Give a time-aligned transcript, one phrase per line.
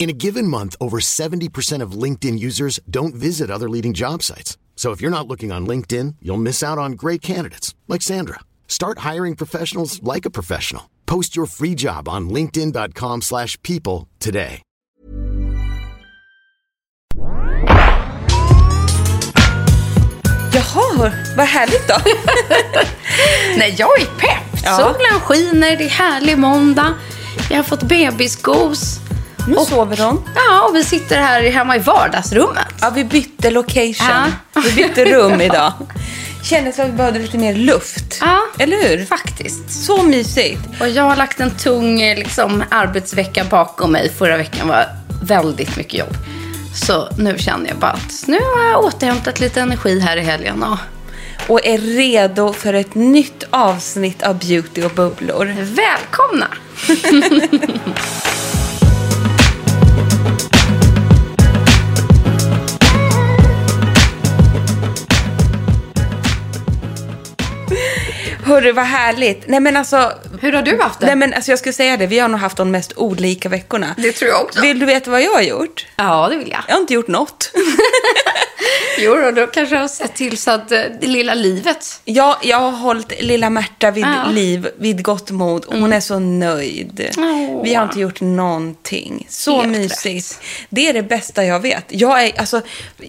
[0.00, 4.56] In a given month, over 70% of LinkedIn users don't visit other leading job sites.
[4.74, 8.40] So if you're not looking on LinkedIn, you'll miss out on great candidates like Sandra.
[8.66, 10.88] Start hiring professionals like a professional.
[11.04, 14.62] Post your free job on linkedin.com/people slash people today.
[20.52, 21.94] Jaha, vad härligt då.
[23.56, 24.62] Nej, jag är pepp.
[24.64, 24.76] Ja.
[24.76, 26.94] Solen skiner, det är härlig måndag.
[27.50, 29.00] Jag har fått bebisgos.
[29.48, 30.22] Nu sover hon.
[30.34, 32.74] Ja, och vi sitter här hemma i vardagsrummet.
[32.80, 33.94] Ja, vi bytte location.
[34.54, 34.60] Ja.
[34.64, 35.72] Vi bytte rum idag.
[36.42, 38.18] Kändes som att vi behövde lite mer luft.
[38.20, 39.04] Ja, Eller hur?
[39.06, 39.84] faktiskt.
[39.84, 40.60] Så mysigt.
[40.80, 44.12] Och jag har lagt en tung eh, liksom, arbetsvecka bakom mig.
[44.18, 44.86] Förra veckan var
[45.22, 46.16] väldigt mycket jobb.
[46.74, 50.62] Så nu känner jag bara att nu har jag återhämtat lite energi här i helgen.
[50.62, 50.78] Och
[51.48, 55.56] Och är redo för ett nytt avsnitt av Beauty och bubblor.
[55.60, 56.46] välkomna!
[68.50, 69.48] Hörru, vad härligt.
[69.48, 70.12] Nej men alltså...
[70.40, 71.06] Hur har du haft det?
[71.06, 73.94] Nej men alltså jag skulle säga det, vi har nog haft de mest olika veckorna.
[73.98, 74.60] Det tror jag också.
[74.60, 75.86] Vill du veta vad jag har gjort?
[75.96, 76.60] Ja, det vill jag.
[76.68, 77.52] Jag har inte gjort något.
[78.98, 82.00] Jo, då, då kanske jag har sett till så att eh, det lilla livet...
[82.04, 84.30] Jag, jag har hållit lilla Märta vid Ja.
[84.32, 85.64] liv, vid gott mod.
[85.68, 87.10] Hon är så nöjd.
[87.18, 87.62] Åh.
[87.62, 89.26] Vi har inte gjort någonting.
[89.28, 90.30] Så Helt mysigt.
[90.40, 90.66] rätt.
[90.70, 91.84] Det är det bästa jag vet.
[91.88, 92.60] Jag, är, alltså,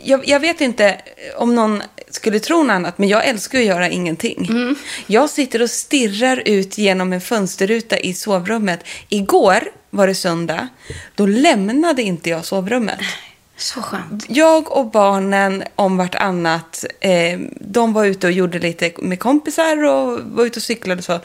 [0.04, 0.98] jag, jag vet inte
[1.38, 4.48] om någon skulle tro något annat, men jag älskar att göra ingenting.
[4.50, 4.76] Mm.
[5.08, 8.80] Jag sitter och stirrar ut genom en fönsterruta i sovrummet.
[9.10, 10.68] Igår var det söndag.
[11.16, 13.00] Då lämnade inte jag sovrummet.
[13.58, 14.26] Så skönt.
[14.28, 20.20] Jag och barnen om vartannat, eh, de var ute och gjorde lite med kompisar och
[20.20, 21.20] var ute och cyklade och så.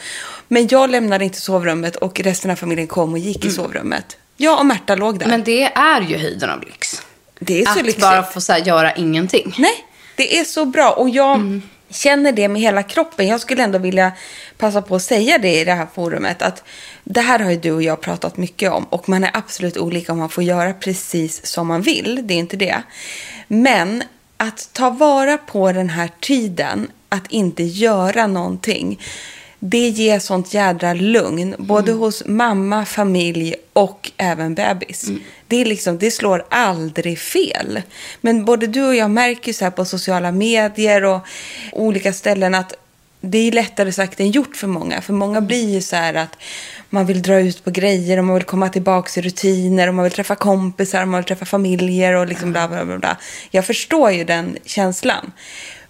[0.49, 4.17] Men jag lämnade inte sovrummet och resten av familjen kom och gick i sovrummet.
[4.37, 5.27] Jag och Märta låg där.
[5.27, 7.03] Men det är ju höjden av lyx.
[7.39, 8.01] det är så att lyxigt.
[8.01, 9.55] bara få så göra ingenting.
[9.59, 9.85] Nej,
[10.17, 10.91] det är så bra.
[10.91, 11.61] Och jag
[11.91, 13.27] känner det med hela kroppen.
[13.27, 14.13] Jag skulle ändå vilja
[14.59, 16.43] passa på att säga det i det här forumet.
[16.43, 16.65] Att
[17.05, 18.85] det här har ju du och jag pratat mycket om.
[18.85, 22.21] Och man är absolut olika om man får göra precis som man vill.
[22.25, 22.83] Det är inte det.
[23.49, 24.03] Men
[24.37, 26.91] att ta vara på den här tiden.
[27.09, 29.01] Att inte göra någonting.
[29.59, 31.55] Det ger sånt jädra lugn.
[31.59, 35.11] Både hos mamma, familj och även bebis.
[35.47, 37.83] Det, är liksom, det slår aldrig fel.
[38.21, 41.21] Men både du och jag märker så här på sociala medier och
[41.73, 42.75] olika ställen att
[43.21, 45.01] det är lättare sagt än gjort för många.
[45.01, 46.39] För många blir ju så här att
[46.91, 50.03] man vill dra ut på grejer och man vill komma tillbaka i rutiner och man
[50.03, 52.99] vill träffa kompisar och man vill träffa familjer och liksom bla bla bla.
[52.99, 53.17] bla.
[53.51, 55.33] Jag förstår ju den känslan.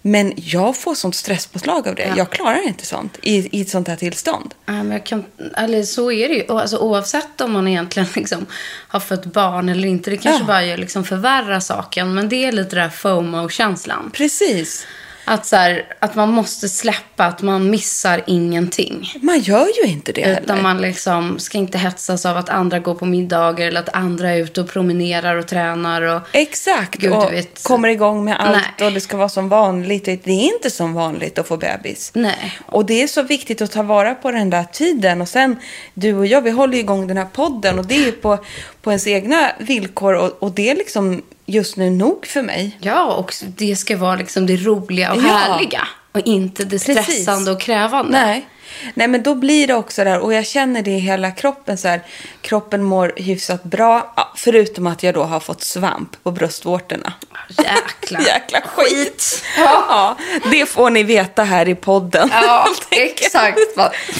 [0.01, 2.13] Men jag får sånt stresspåslag av det.
[2.17, 4.53] Jag klarar inte sånt i, i ett sånt här tillstånd.
[4.65, 5.25] Ja, men jag kan,
[5.57, 6.47] eller så är det ju.
[6.51, 8.45] Alltså, oavsett om man egentligen liksom
[8.87, 10.09] har fött barn eller inte.
[10.09, 10.47] Det kanske Ja.
[10.47, 12.13] bara gör liksom förvärra saken.
[12.13, 14.11] Men det är lite den där FOMO-känslan.
[14.13, 14.87] Precis.
[15.29, 19.13] Att, så här, att man måste släppa att man missar ingenting.
[19.21, 20.41] Man gör ju inte det heller.
[20.41, 24.29] Utan man liksom ska inte hetsas av att andra går på middagar eller att andra
[24.31, 26.01] är ute och promenerar och tränar.
[26.01, 27.63] Och, Exakt, Gud, och vet.
[27.63, 28.87] kommer igång med allt Nej.
[28.87, 30.05] och det ska vara som vanligt.
[30.05, 32.11] Det är inte som vanligt att få bebis.
[32.13, 32.59] Nej.
[32.65, 35.21] Och det är så viktigt att ta vara på den där tiden.
[35.21, 35.55] Och sen,
[35.93, 38.37] du och jag, vi håller ju igång den här podden och det är på,
[38.81, 40.13] på ens egna villkor.
[40.13, 42.77] Och, och det är liksom just nu nog för mig.
[42.81, 45.27] Ja, och det ska vara liksom det roliga och Ja.
[45.27, 47.03] härliga Och inte det Precis.
[47.03, 48.11] stressande och krävande.
[48.11, 48.47] Nej.
[48.93, 51.87] Nej, men då blir det också där, och jag känner det i hela kroppen så
[51.87, 52.01] här,
[52.41, 57.13] kroppen mår hyfsat bra, förutom att jag då har fått svamp på bröstvårtorna.
[57.49, 59.43] Jäkla, Jäkla skit.
[59.57, 60.17] Ja.
[60.51, 62.29] det får ni veta här i podden.
[62.31, 63.59] Ja, exakt.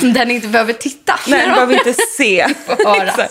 [0.02, 1.20] Där ni inte behöver titta.
[1.28, 2.48] Nej, du behöver inte se.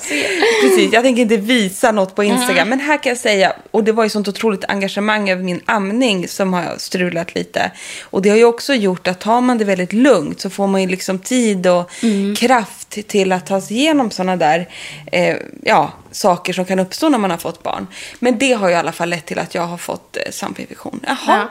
[0.00, 0.28] Se.
[0.62, 2.56] Precis, jag tänker inte visa något på Instagram.
[2.56, 2.68] Mm.
[2.68, 6.28] Men här kan jag säga, och det var ju sånt otroligt engagemang över min amning
[6.28, 7.70] som har strulat lite.
[8.02, 10.82] Och det har ju också gjort att tar man det väldigt lugnt så får man
[10.82, 12.36] ju liksom tid och Mm.
[12.36, 14.68] kraft till att ta sig igenom sådana där
[15.12, 17.86] eh, ja, saker som kan uppstå när man har fått barn.
[18.18, 21.00] Men det har ju i alla fall lett till att jag har fått eh, svampinfektion.
[21.06, 21.48] Jaha.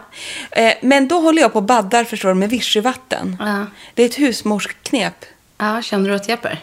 [0.52, 3.38] Eh, men då håller jag på och baddar förstår du, med vichyvatten.
[3.40, 3.66] Ja.
[3.94, 5.26] Det är ett husmorsknep.
[5.58, 6.60] Ja, känner du att det hjälper?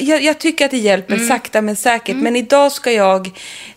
[0.00, 1.28] Jag, jag tycker att det hjälper Mm.
[1.28, 2.16] sakta men säkert.
[2.16, 3.30] Men idag ska jag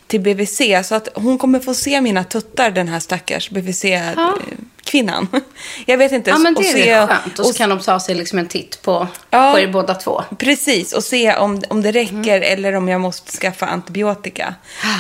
[0.08, 5.28] till BVC så att hon kommer få se mina tuttar, den här stackars BVC-kvinnan.
[5.86, 6.30] Jag vet inte.
[6.30, 7.40] Ja, men och det är se- skönt.
[7.40, 9.52] Och så och- kan de ta sig liksom en titt på, Ja.
[9.54, 10.24] på er båda två.
[10.38, 14.56] Precis, och se om, om det räcker eller om jag måste skaffa antibiotika.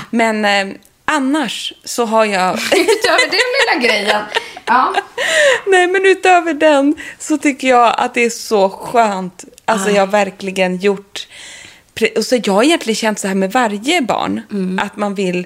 [0.09, 0.67] Men eh,
[1.05, 2.53] annars så har jag...
[2.71, 4.21] Utöver den lilla grejen.
[4.65, 4.93] Ja.
[5.67, 9.43] Nej, men utöver den så tycker jag att det är så skönt.
[9.65, 11.27] Alltså jag har verkligen gjort...
[12.17, 14.41] Och så jag har egentligen känt så här med varje barn.
[14.81, 15.45] Att man vill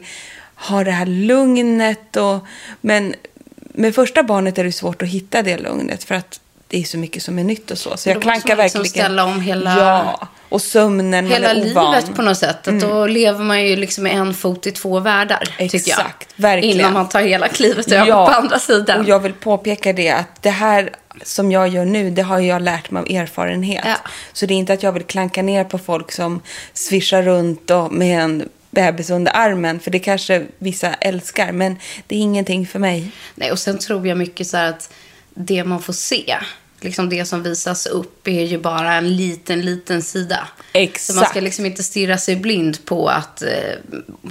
[0.56, 2.16] ha det här lugnet.
[2.18, 2.46] Och,
[2.82, 3.16] men
[3.58, 6.04] med första barnet är det svårt att hitta det lugnet.
[6.04, 7.98] För att det är så mycket som är nytt och så.
[7.98, 8.86] Så jag klankar liksom verkligen...
[9.06, 11.28] ställa om hela- Ja, och sömnen.
[11.28, 12.68] Hela livet på något sätt.
[12.68, 15.56] Att Då lever man ju liksom med en fot i två världar.
[15.58, 16.80] Exakt, verkligen.
[16.80, 19.00] Innan man tar hela klivet över på andra sidan.
[19.00, 20.90] Och jag vill påpeka det att det här
[21.24, 23.84] som jag gör nu, det har jag lärt mig av erfarenhet.
[23.86, 23.96] Ja.
[24.34, 26.42] Så det är inte att jag vill klanka ner på folk som
[26.74, 32.16] svischar runt och med en bebis under armen, för det kanske vissa älskar, men det
[32.16, 33.12] är ingenting för mig.
[33.36, 34.94] Nej, och sen tror jag mycket så här att
[35.34, 36.38] det man får se,
[36.84, 40.48] liksom det som visas upp, är ju bara en liten, liten sida.
[40.74, 41.06] Exakt.
[41.06, 43.50] Så man ska liksom inte stirra sig blind på att eh,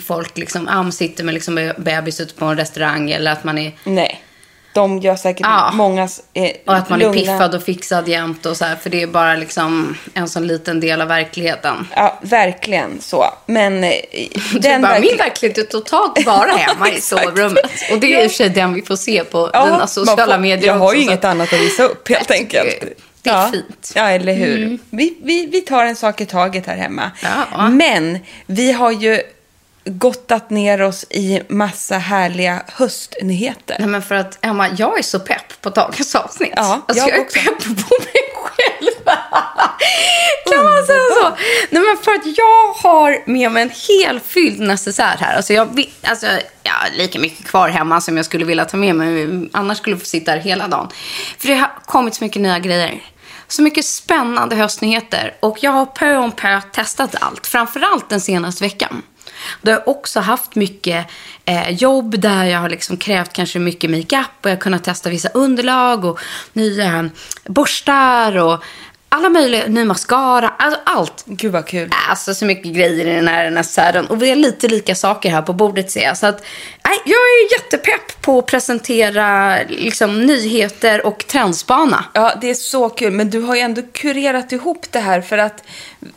[0.00, 3.72] folk liksom, man sitter med liksom bebis ute på en restaurang eller att man är
[3.84, 4.22] Nej.
[4.78, 5.70] De gör säkert Ja.
[5.74, 7.14] många eh, och att man lugna...
[7.14, 10.46] är piffad och fixad jämt och så här, för det är bara liksom en sån
[10.46, 11.88] liten del av verkligheten.
[11.96, 13.24] Ja, verkligen så.
[13.46, 13.90] Men eh,
[14.60, 17.70] Den bara, verkl- min verklighet är totalt bara hemma i sovrummet.
[17.92, 20.34] Och det är i och för sig den vi får se på Ja, dina sociala
[20.34, 22.80] får- medier Jag har också, ju så inget att- annat att visa upp helt enkelt.
[23.22, 23.48] det är ja.
[23.52, 23.92] fint.
[23.94, 24.78] Ja, eller hur.
[24.90, 27.10] Vi, vi, vi tar en sak i taget här hemma.
[27.22, 27.68] Ja.
[27.68, 29.20] Men vi har ju
[29.88, 33.76] gottat ner oss i massa härliga höstnyheter.
[33.78, 36.52] Nej, men för att Emma, jag är så pepp på dagens avsnitt.
[36.56, 37.38] Ja, alltså, jag jag, är också.
[37.38, 39.04] pepp på mig själv.
[40.52, 41.36] kan man säga så?
[41.70, 45.36] Nej, men för att jag har med mig en helfylld necessär här.
[45.36, 46.26] Alltså, jag, alltså,
[46.62, 49.48] jag har lika mycket kvar hemma som jag skulle vilja ta med mig.
[49.52, 50.88] Annars skulle jag få sitta här hela dagen.
[51.38, 53.02] För det har kommit så mycket nya grejer.
[53.48, 55.34] Så mycket spännande höstnyheter.
[55.40, 57.46] Och jag har pö om pö testat allt.
[57.46, 59.02] Framförallt den senaste veckan.
[59.62, 61.06] Då har jag också haft mycket
[61.44, 65.10] eh, jobb där jag har liksom krävt kanske mycket makeup och jag har kunnat testa
[65.10, 66.20] vissa underlag och
[66.52, 67.10] nya
[67.44, 68.64] borstar och
[69.08, 71.24] alla möjliga, ny mascara, alltså allt.
[71.26, 71.90] Gud vad kul.
[72.08, 74.06] Alltså så mycket grejer i den här necessären.
[74.06, 76.18] Och vi har lite lika saker här på bordet ser jag.
[76.18, 76.44] Så att,
[76.84, 82.04] nej, jag är jättepepp på att presentera liksom, nyheter och trendspana.
[82.12, 83.12] Ja, det är så kul.
[83.12, 85.64] Men du har ju ändå kurerat ihop det här för att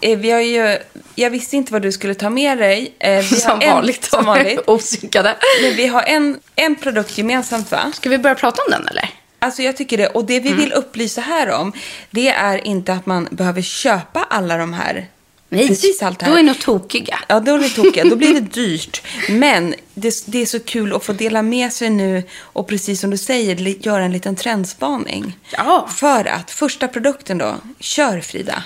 [0.01, 0.77] eh, vi har ju...
[1.15, 2.95] Jag visste inte vad du skulle ta med dig.
[2.99, 4.03] Eh, Som en, vanligt.
[4.03, 4.59] Som vanligt.
[4.67, 5.35] Osynkade.
[5.63, 7.91] Men vi har en, en produkt gemensamt va?
[7.93, 9.20] Ska vi börja prata om den eller?
[9.41, 10.07] Alltså jag tycker det.
[10.07, 10.59] Och det vi Mm.
[10.59, 11.73] vill upplysa här om,
[12.11, 15.07] det är inte att man behöver köpa alla de här.
[15.49, 16.31] Nej, Precis allt här.
[16.31, 17.19] då är ni tokiga.
[17.27, 18.03] Ja, då är det tokiga.
[18.03, 19.01] Då blir det dyrt.
[19.29, 23.09] Men det, det är så kul att få dela med sig nu och precis som
[23.09, 23.55] du säger,
[23.85, 25.37] göra en liten trendspaning.
[25.57, 25.89] Ja.
[25.95, 28.63] För att första produkten då, kör Frida.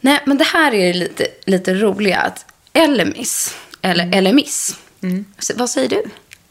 [0.00, 2.18] Nej, men det här är lite, lite roliga.
[2.20, 4.18] Att Elemis, eller Mm.
[4.18, 4.76] Elemis.
[5.38, 6.02] Så, vad säger du?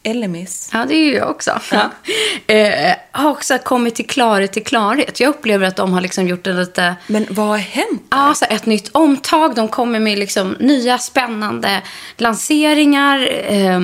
[0.07, 0.69] Elemis.
[0.73, 1.51] Ja, det är ju jag också.
[2.47, 5.19] eh, har också kommit till klarhet till klarhet.
[5.19, 6.95] Jag upplever att de har liksom gjort en lite...
[7.07, 8.03] Men vad har hänt?
[8.09, 9.55] Ja, så ett nytt omtag.
[9.55, 11.81] De kommer med liksom nya spännande
[12.17, 13.29] lanseringar.
[13.53, 13.79] Eh,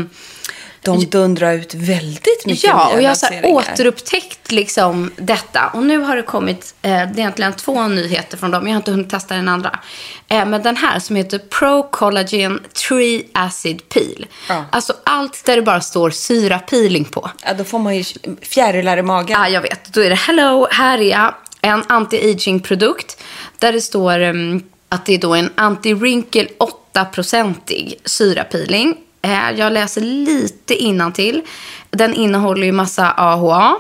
[0.84, 3.74] De dundrar ut väldigt mycket ja, och jag har så här lanseringar.
[3.74, 5.68] återupptäckt liksom detta.
[5.74, 8.68] Och nu har det kommit, eh, det är egentligen två nyheter från dem.
[8.68, 9.80] Jag har inte hunnit testa den andra.
[10.28, 14.26] Eh, men den här som heter Pro Collagen Tree Acid Peel.
[14.50, 14.66] Ja.
[14.72, 17.32] Alltså allt där det bara står syra peeling på.
[17.46, 18.04] Ja, då får man ju
[18.42, 19.38] fjärilar i magen.
[19.42, 19.94] Ja, jag vet.
[19.94, 21.34] Då är det Hello, här är jag.
[21.62, 23.18] En anti-aging-produkt.
[23.60, 26.48] Där det står em, att det är då en anti-wrinkle
[26.94, 28.96] 8-procentig syrapeeling.
[29.24, 31.42] Eh, jag läser lite till.
[31.90, 33.76] Den innehåller ju massa AHA.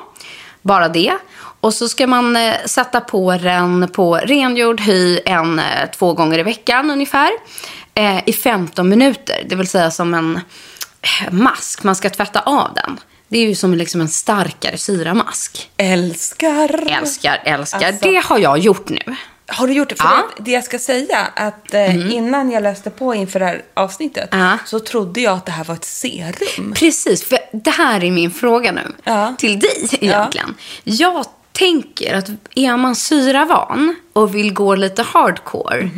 [0.61, 1.17] Bara det.
[1.59, 6.39] Och så ska man eh, sätta på den på rengjord hy en, eh, två gånger
[6.39, 7.31] i veckan ungefär.
[8.25, 10.39] I 15 minuter, det vill säga som en
[11.31, 11.83] mask.
[11.83, 12.99] Man ska tvätta av den.
[13.27, 15.69] Det är ju som liksom en starkare syramask.
[15.77, 16.85] Älskar.
[16.87, 17.87] Älskar, älskar.
[17.87, 19.15] Alltså- Det har jag gjort nu.
[19.47, 19.95] Har du gjort det?
[19.95, 20.23] För Ja.
[20.37, 24.29] det, det jag ska säga, att eh, innan jag läste på inför det här avsnittet
[24.31, 24.57] Ja.
[24.65, 26.73] så trodde jag att det här var ett serum.
[26.75, 29.35] Precis, för det här är min fråga nu Ja.
[29.37, 30.55] till dig egentligen.
[30.83, 35.89] Jag tänker att är man syravan och vill gå lite hardcore,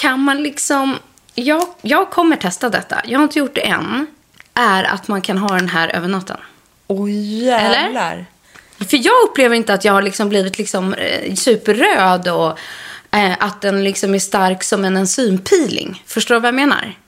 [0.00, 0.96] kan man liksom...
[1.34, 4.06] Jag, jag kommer testa detta, jag har inte gjort det än.
[4.54, 6.36] Är att man kan ha den här över natten.
[6.86, 8.26] Oj jävlar.
[8.78, 12.58] För jag upplever inte att jag har liksom blivit liksom, eh, superröd och
[13.16, 16.02] eh, att den liksom är stark som en enzympeeling.
[16.06, 16.98] Förstår du vad jag menar?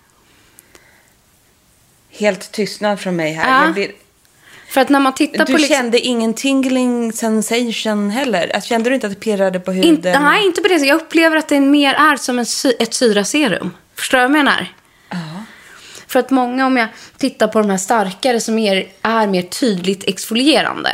[2.10, 3.66] Helt tystnad från mig här.
[3.66, 3.72] Ja.
[3.72, 3.90] Blir,
[4.68, 5.58] För att när man tittar du på...
[5.58, 8.50] Liksom, kände ingen tingling sensation heller?
[8.54, 9.90] Alltså, kände du inte att det pirrade på huden?
[9.90, 10.88] Inte, nej, inte på det sättet.
[10.88, 13.70] Jag upplever att det mer är som en, sy- ett syraserum.
[13.94, 14.72] Förstår du vad jag menar?
[16.08, 20.04] För att många, om jag tittar på de här starkare som är, är mer tydligt
[20.08, 20.90] exfolierande.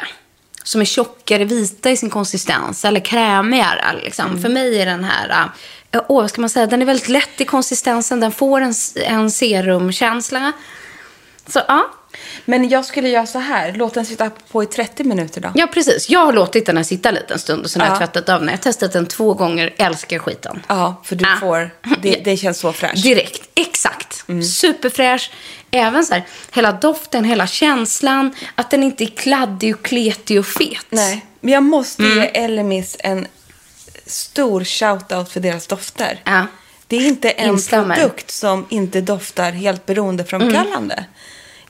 [0.62, 2.84] Som är tjockare, vita i sin konsistens.
[2.84, 4.00] Eller krämigare.
[4.04, 4.42] Liksom.
[4.42, 5.48] För mig är den här...
[5.90, 6.66] äh, Åh, vad ska man säga?
[6.66, 8.20] Den är väldigt lätt i konsistensen.
[8.20, 10.52] Den får en, en serumkänsla.
[11.46, 11.90] Så ja.
[12.44, 13.72] Men jag skulle göra så här.
[13.72, 15.52] Låt den sitta på i 30 minuter då.
[15.54, 16.10] Ja, precis.
[16.10, 17.98] Jag har låtit den här sitta en stund och sen har jag Ja.
[17.98, 18.48] tvättat av den.
[18.48, 19.74] Jag har testat den två gånger.
[19.78, 20.62] Älskar skiten.
[20.68, 21.36] Ja, för du Ja.
[21.40, 21.70] får...
[22.02, 23.02] Det, det känns så fräscht.
[23.02, 24.24] Direkt, exakt.
[24.28, 24.42] Mm.
[24.42, 25.30] Superfräsch.
[25.70, 28.34] Även så här, hela doften, hela känslan.
[28.54, 30.86] Att den inte är kladdig och kletig och fet.
[30.90, 32.18] Nej, men jag måste Mm.
[32.18, 33.26] ge Elemis en
[34.06, 36.20] stor shout-out för deras dofter.
[36.24, 36.46] Ja.
[36.86, 37.94] Det är inte en Instämmer.
[37.96, 40.94] produkt som inte doftar helt beroendeframkallande.
[40.94, 41.04] Mm.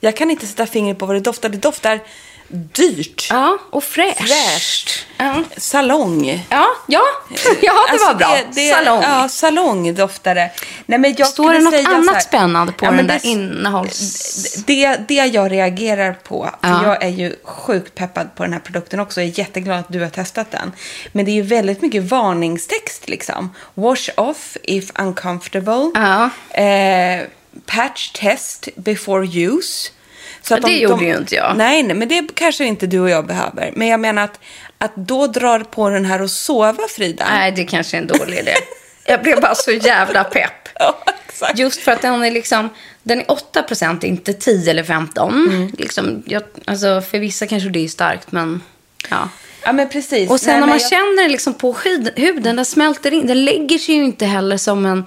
[0.03, 1.49] Jag kan inte sätta fingret på vad det doftar.
[1.49, 1.99] Det doftar
[2.47, 3.27] dyrt.
[3.29, 4.17] Ja, och fräscht.
[4.19, 5.05] Fräscht.
[5.17, 6.45] Ja, Salong.
[6.49, 7.01] ja, ja.
[7.61, 8.27] ja det Alltså, var bra.
[8.35, 9.01] det- det- Salong.
[9.03, 10.51] Ja, salong doftar det.
[10.85, 14.53] Nej, men jag Står det något annat här- spännande på Ja, den där det- innehålls...
[14.67, 16.83] Det, det jag reagerar på, för Ja.
[16.85, 19.21] jag är ju sjukt peppad på den här produkten också.
[19.21, 20.71] Jag är jätteglad att du har testat den.
[21.11, 23.53] Men det är ju väldigt mycket varningstext liksom.
[23.73, 25.91] Wash off if uncomfortable.
[25.93, 26.29] Ja.
[26.61, 27.21] Eh,
[27.65, 29.89] patch test before use.
[30.41, 31.57] Så Ja, det gjorde ju inte jag.
[31.57, 33.71] Nej, nej, men det kanske inte du och jag behöver.
[33.75, 34.39] Men jag menar att,
[34.77, 37.25] att då drar på den här och sova, Frida.
[37.29, 38.53] Nej, det kanske är en dålig idé.
[39.05, 40.51] Jag blev bara så jävla pepp.
[40.79, 41.03] Ja.
[41.55, 42.69] Just för att den är liksom,
[43.03, 45.33] den är 8% inte 10 eller 15.
[45.47, 45.71] Mm.
[45.77, 48.61] Liksom, jag, alltså, för vissa kanske det är starkt, men
[49.09, 49.29] ja.
[49.63, 50.29] Ja, men precis.
[50.29, 53.27] Och sen Nej, när man jag- känner det liksom på hud, huden, den smälter in.
[53.27, 55.05] Den lägger sig ju inte heller som en,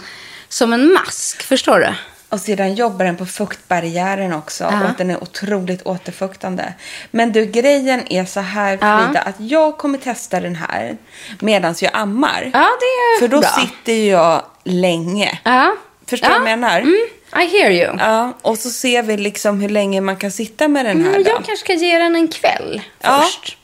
[0.48, 1.42] som en mask.
[1.42, 1.94] Förstår du?
[2.28, 4.64] Och sedan jobbar den på fuktbarriären också.
[4.64, 4.80] Ja.
[4.82, 6.72] Och att den är otroligt återfuktande.
[7.10, 9.02] Men du, grejen är så här Ja.
[9.04, 9.20] Frida.
[9.20, 10.96] Att jag kommer testa den här
[11.40, 12.50] medan jag ammar.
[12.52, 13.48] Ja, det är För då bra.
[13.48, 15.38] sitter jag länge.
[15.44, 15.74] Ja.
[16.06, 16.34] Förstår ja.
[16.38, 16.80] du vad jag menar?
[16.80, 17.06] Mm,
[17.36, 17.96] I hear you.
[17.98, 21.10] Ja, och så ser vi liksom hur länge man kan sitta med den här.
[21.10, 21.30] Mm, då.
[21.30, 23.22] jag kanske ska ge den en kväll Ja.
[23.24, 23.58] först.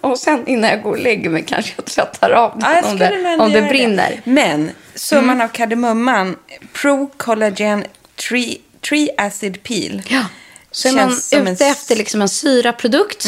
[0.00, 2.98] Och sen innan jag går och lägger mig kanske jag tvättar av den Ja, om
[2.98, 4.20] det, om det brinner.
[4.24, 6.36] Men summan av kardemumman,
[6.72, 7.84] Pro Collagen
[8.28, 8.58] Tree,
[8.88, 10.02] tree Acid Peel.
[10.08, 10.24] Ja.
[10.70, 13.26] Så är man ute en efter liksom en syraprodukt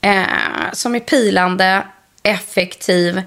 [0.00, 0.22] eh,
[0.72, 1.86] som är pilande,
[2.22, 3.22] effektiv,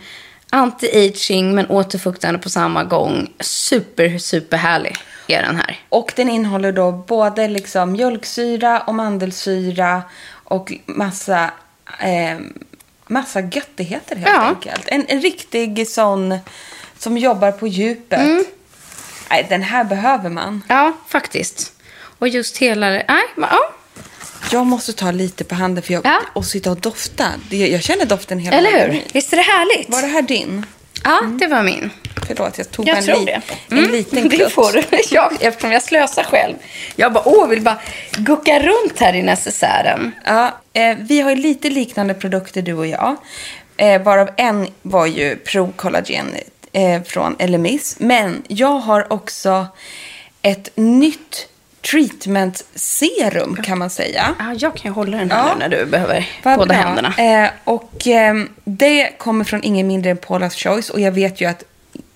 [0.49, 3.33] anti-aging men återfuktande på samma gång.
[3.39, 4.97] Super, super härlig
[5.27, 5.79] är den här.
[5.89, 10.01] Och den innehåller då både liksom mjölksyra och mandelsyra
[10.43, 11.51] och massa,
[11.99, 12.37] eh,
[13.07, 14.41] massa göttigheter helt Ja.
[14.41, 14.83] enkelt.
[14.87, 16.37] En, en riktig sån
[16.97, 18.19] som jobbar på djupet.
[18.19, 18.45] Mm.
[19.33, 20.63] Nej, den här behöver man.
[20.67, 21.71] Ja, faktiskt.
[22.19, 23.05] Och just hela det.
[23.07, 23.59] Nej, ja.
[24.51, 26.19] Jag måste ta lite på handen för jag, Ja.
[26.33, 27.25] och sitta och dofta.
[27.49, 28.93] Det, jag känner doften hela Eller hur?
[28.93, 29.09] hit.
[29.13, 29.89] Visst är det härligt?
[29.89, 30.65] Var det här din?
[31.03, 31.89] Ja, det var min.
[32.27, 33.41] Förlåt, jag tog Jag en, li- det.
[33.69, 34.51] en Mm, liten Det klutt.
[34.51, 34.83] får du.
[35.15, 36.55] Jag, eftersom jag slösar själv.
[36.95, 37.79] Jag bara, åh, vill bara
[38.17, 40.11] gucka runt här i necessären.
[40.25, 43.15] Ja, eh, vi har ju lite liknande produkter du och jag.
[43.77, 46.35] Eh, varav en var ju Pro Collagen
[46.73, 47.95] eh, från Elemis.
[47.99, 49.67] Men jag har också
[50.41, 51.47] ett nytt
[51.91, 54.35] treatment serum kan man säga.
[54.39, 55.55] Ja, jag kan ju hålla den här Ja.
[55.59, 56.77] när du behöver Vad båda bra.
[56.83, 57.13] händerna.
[57.45, 60.89] Eh, och eh, det kommer från ingen mindre än Paula's Choice.
[60.89, 61.63] Och jag vet ju att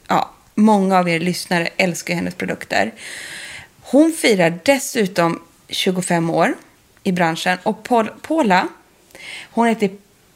[0.07, 2.91] ja, många av er lyssnare älskar hennes produkter.
[3.81, 6.53] Hon firar dessutom 25 år
[7.03, 7.57] i branschen.
[7.63, 8.67] Och Paul, Paula,
[9.51, 9.89] hon heter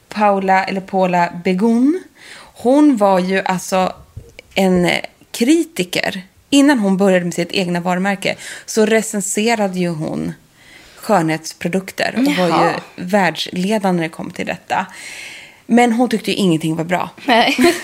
[0.10, 2.04] Paula, eller Paula Begun.
[2.54, 3.94] Hon var ju alltså
[4.56, 5.00] en eh,
[5.32, 6.22] kritiker.
[6.50, 10.34] Innan hon började med sitt egna varumärke så recenserade ju hon
[10.96, 12.72] skönhetsprodukter och var ju
[13.04, 14.86] världsledande när det kom till detta.
[15.66, 17.10] Men hon tyckte ju ingenting var bra.
[17.26, 17.58] Nej.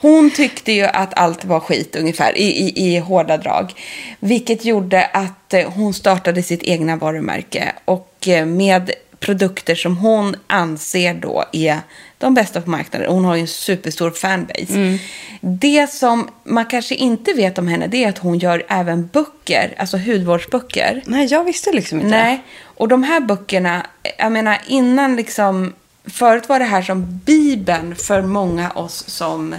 [0.00, 3.72] Hon tyckte ju att allt var skit ungefär i, i, i hårda drag.
[4.20, 7.72] Vilket gjorde att eh, hon startade sitt egna varumärke.
[7.84, 11.78] Och eh, med produkter som hon anser då är
[12.24, 13.12] de bästa på marknaden.
[13.12, 14.98] Hon har ju en superstor fanbase.
[15.40, 19.74] Det som man kanske inte vet om henne det är att hon gör även böcker,
[19.78, 21.02] alltså hudvårdsböcker.
[21.06, 22.10] Nej, jag visste liksom inte.
[22.10, 23.86] Nej, och de här böckerna,
[24.18, 25.72] jag menar innan liksom,
[26.04, 29.54] förut var det här som bibeln för många oss som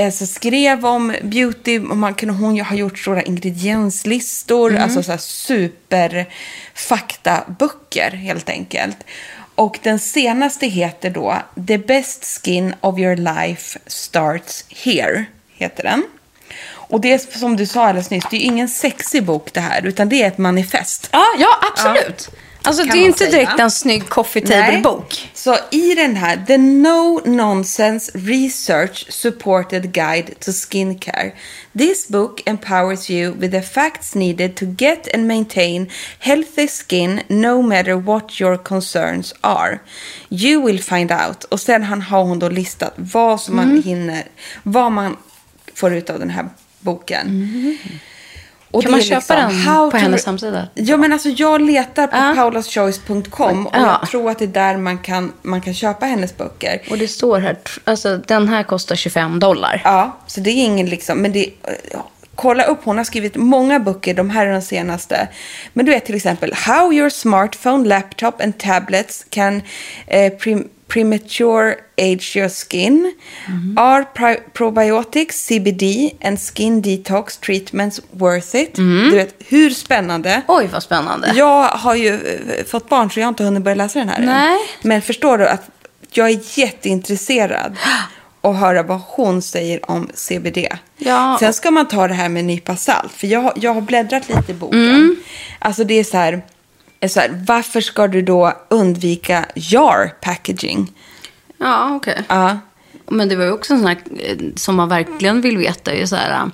[0.00, 1.78] alltså skrev om beauty.
[1.78, 6.26] Och man kan, hon har gjort stora ingredienslistor, alltså så här super
[6.74, 8.96] faktaböcker helt enkelt.
[9.56, 16.06] Och den senaste heter då The best skin of your life starts here, heter den.
[16.68, 19.60] Och det är som du sa alldeles nyss, det är ju ingen sexig bok det
[19.60, 21.08] här, utan det är ett manifest.
[21.12, 22.30] Ja, ja absolut.
[22.66, 23.30] Alltså det är inte säga.
[23.30, 25.30] direkt en snygg coffee table-bok.
[25.34, 31.32] Så i den här, The No Nonsense Research Supported Guide to Skincare.
[31.78, 37.62] This book empowers you with the facts needed to get and maintain healthy skin no
[37.62, 39.78] matter what your concerns are.
[40.30, 41.44] You will find out.
[41.44, 43.68] Och sen har hon då listat vad som Mm.
[43.68, 44.24] man hinner,
[44.62, 45.16] vad man
[45.74, 46.48] får ut av den här
[46.80, 47.52] boken.
[48.76, 50.68] Och Kan man köpa liksom den på to- hennes hemsida?
[50.74, 52.32] Ja, men alltså jag letar på Ja.
[52.36, 53.98] paulaschoice.com och Ja.
[54.00, 56.82] jag tror att det är där man kan, man kan köpa hennes böcker.
[56.90, 59.80] Och det står här, alltså den här kostar 25 dollar.
[59.84, 61.50] Ja, så det är ingen liksom, men det
[61.92, 65.28] ja, Kolla upp, hon har skrivit många böcker, de här är de senaste.
[65.72, 69.62] Men du vet till exempel How your smartphone, laptop and tablets can
[70.06, 73.14] eh, prim- premature age your skin.
[73.76, 78.74] Are pri- probiotics, CBD and skin detox treatments worth it?
[78.74, 80.42] Du vet, hur spännande?
[80.48, 81.32] Oj, vad spännande.
[81.34, 84.18] Jag har ju eh, fått barn så jag har inte hunnit börja läsa den här
[84.18, 84.24] än.
[84.26, 84.58] Nej.
[84.82, 85.62] Men förstår du att
[86.12, 87.76] jag är jätteintresserad
[88.42, 90.58] att höra vad hon säger om CBD.
[90.96, 91.36] Ja.
[91.40, 93.12] Sen ska man ta det här med en nypa salt.
[93.12, 94.80] För jag, jag har bläddrat lite i boken.
[94.88, 95.16] Mm.
[95.58, 96.42] Alltså det är så här,
[97.00, 100.92] är så här, varför ska du då undvika jar packaging?
[101.58, 102.22] Ja, okej.
[102.28, 102.58] Ja.
[103.10, 106.06] Men det var ju också en sån här, eh, som man verkligen vill veta, är
[106.06, 106.46] så här, eh,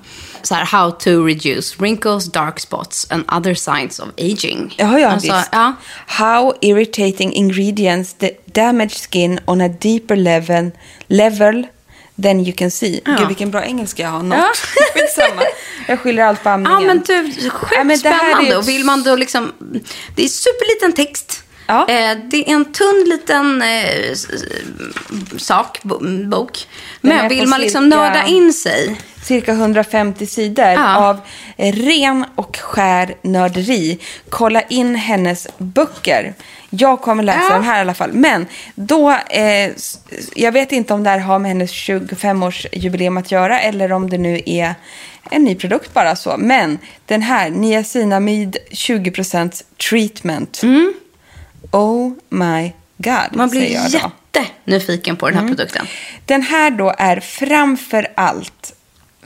[0.43, 4.75] så här how to reduce wrinkles, dark spots and other signs of aging.
[4.79, 5.49] Ja, ja, alltså, visst.
[5.53, 5.73] Ja.
[6.07, 8.17] How irritating ingredients
[8.53, 10.71] damage skin on a deeper level,
[11.07, 11.67] level
[12.23, 13.01] than you can see.
[13.05, 13.17] Ja.
[13.19, 14.39] Gud, vilken bra engelska jag har nått.
[14.39, 14.53] Ja.
[14.95, 15.43] Skitsamma.
[15.89, 16.87] Jag skyller allt på Ja, amningen.
[16.87, 18.51] men du, sjukt Ja, men är spännande.
[18.51, 19.53] ju- Och vill man då liksom,
[20.17, 21.43] det är superliten text.
[21.67, 21.81] Ja.
[21.89, 24.15] Eh, det är en tunn liten eh,
[25.37, 25.99] sak, bo,
[26.29, 26.67] bok.
[27.03, 28.97] Är Men vill man liksom cirka- nörda in sig.
[29.25, 30.97] Cirka 150 sidor Ja.
[30.97, 31.21] av
[31.57, 33.99] ren och skär nörderi.
[34.31, 36.35] Kolla in hennes böcker.
[36.75, 37.55] Jag kommer läsa Ja.
[37.55, 38.13] den här i alla fall.
[38.13, 39.71] Men då, eh,
[40.35, 44.19] jag vet inte om det här har med hennes 25-årsjubileum att göra eller om det
[44.19, 44.75] nu är
[45.31, 46.35] en ny produkt bara så.
[46.39, 50.61] Men den här, niacinamid 20% treatment.
[51.71, 53.29] Oh my god, Mm.
[53.33, 54.41] Man blir säger jag då.
[54.41, 55.87] jättenyfiken på den här produkten.
[56.27, 58.73] Den här då är framför allt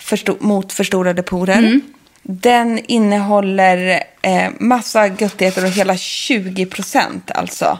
[0.00, 1.58] försto- mot förstorade porer.
[1.58, 1.80] Mm.
[2.28, 7.78] Den innehåller eh, massa göttigheter och hela 20 procent alltså.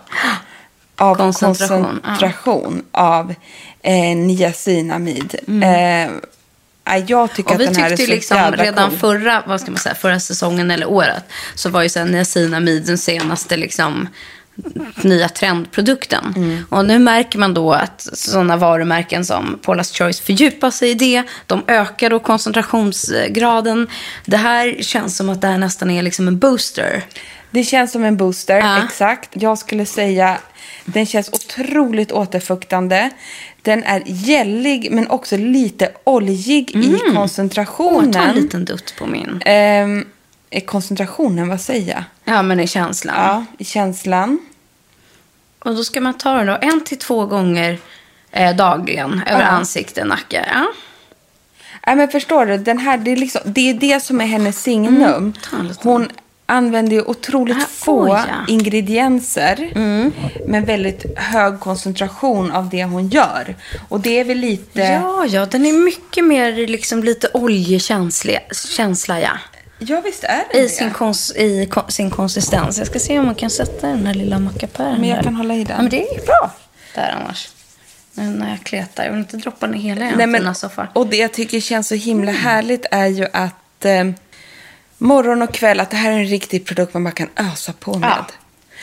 [0.97, 3.35] Av Koncentration, koncentration, av
[3.83, 5.35] eh, niacinamid.
[5.63, 6.11] Eh,
[6.85, 7.55] ja, jag tycker Mm.
[7.55, 8.99] Och vi att den här är tyckte så liksom jävla redan cool.
[8.99, 12.99] förra, vad ska man säga, förra säsongen eller året så var ju sen niacinamid den
[12.99, 14.09] senaste liksom
[15.03, 16.33] nya trendprodukten.
[16.37, 16.65] Mm.
[16.71, 21.23] Och nu märker man då att sådana varumärken som Paula's Choice fördjupar sig i det.
[21.47, 23.89] De ökar då koncentrationsgraden.
[24.25, 27.03] Det här känns som att det här nästan är liksom en booster.
[27.51, 28.85] Det känns som en booster, Ja.
[28.85, 29.31] exakt.
[29.33, 30.39] Jag skulle säga
[30.85, 33.11] den känns otroligt återfuktande.
[33.63, 37.01] Den är gällig men också lite oljig i Mm.
[37.07, 38.13] Åh, koncentrationen.
[38.13, 39.43] ta en liten dutt på min.
[39.47, 40.05] Ehm,
[40.51, 42.05] I koncentrationen, vad säger jag?
[42.35, 43.15] Ja, men i känslan.
[43.17, 44.39] Ja, i känslan.
[45.59, 47.79] Och då ska man ta den då en till två gånger
[48.31, 49.47] eh, dagligen över Ja.
[49.47, 50.45] ansikte, nacke.
[50.53, 50.67] Ja.
[51.87, 54.63] Nej, men förstår du, den här, det, är liksom, det är det som är hennes
[54.63, 55.27] signum.
[55.27, 55.75] liten.
[55.83, 56.09] Hon
[56.47, 58.23] använder ju otroligt Ah, få oj, ja.
[58.49, 59.71] ingredienser.
[60.47, 63.57] Men väldigt hög koncentration av det hon gör.
[63.89, 64.81] Och det är väl lite...
[64.81, 68.39] Ja, ja, den är mycket mer liksom lite oljekänslig,
[68.77, 69.33] känsla, ja.
[69.79, 70.69] Ja, visst är den I, det.
[70.69, 72.79] sin, kons, I kon, sin konsistens.
[72.79, 75.23] Jag ska se om man kan sätta den här lilla mackapären Men jag här.
[75.23, 75.77] kan hålla i den.
[75.77, 76.51] Ja, men det är bra
[76.95, 77.49] där annars.
[78.15, 79.05] Nu när jag kletar.
[79.05, 80.89] Jag vill inte droppa ner hela i en fina soffa.
[80.93, 84.05] och det jag tycker känns så himla härligt är ju att eh,
[84.99, 87.99] morgon och kväll, att det här är en riktig produkt man bara kan ösa på
[87.99, 88.09] med.
[88.09, 88.27] Ja.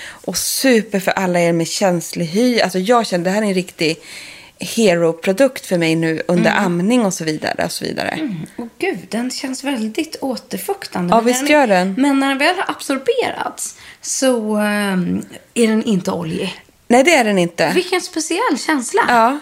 [0.06, 2.60] Och super för alla er med känslig hy.
[2.62, 3.98] Alltså jag känner det här är en riktig
[4.64, 6.66] hero-produkt för mig nu under Mm.
[6.66, 7.66] amning och så vidare.
[7.66, 8.30] Och så vidare.
[8.58, 11.12] Åh gud, den känns väldigt återfuktande.
[11.14, 11.94] Ja, Men visst gör den.
[11.98, 16.64] Men när den väl har absorberats så ehm, är den inte oljig.
[16.88, 17.72] Nej, det är den inte.
[17.76, 19.02] Vilken speciell känsla.
[19.08, 19.40] Ja.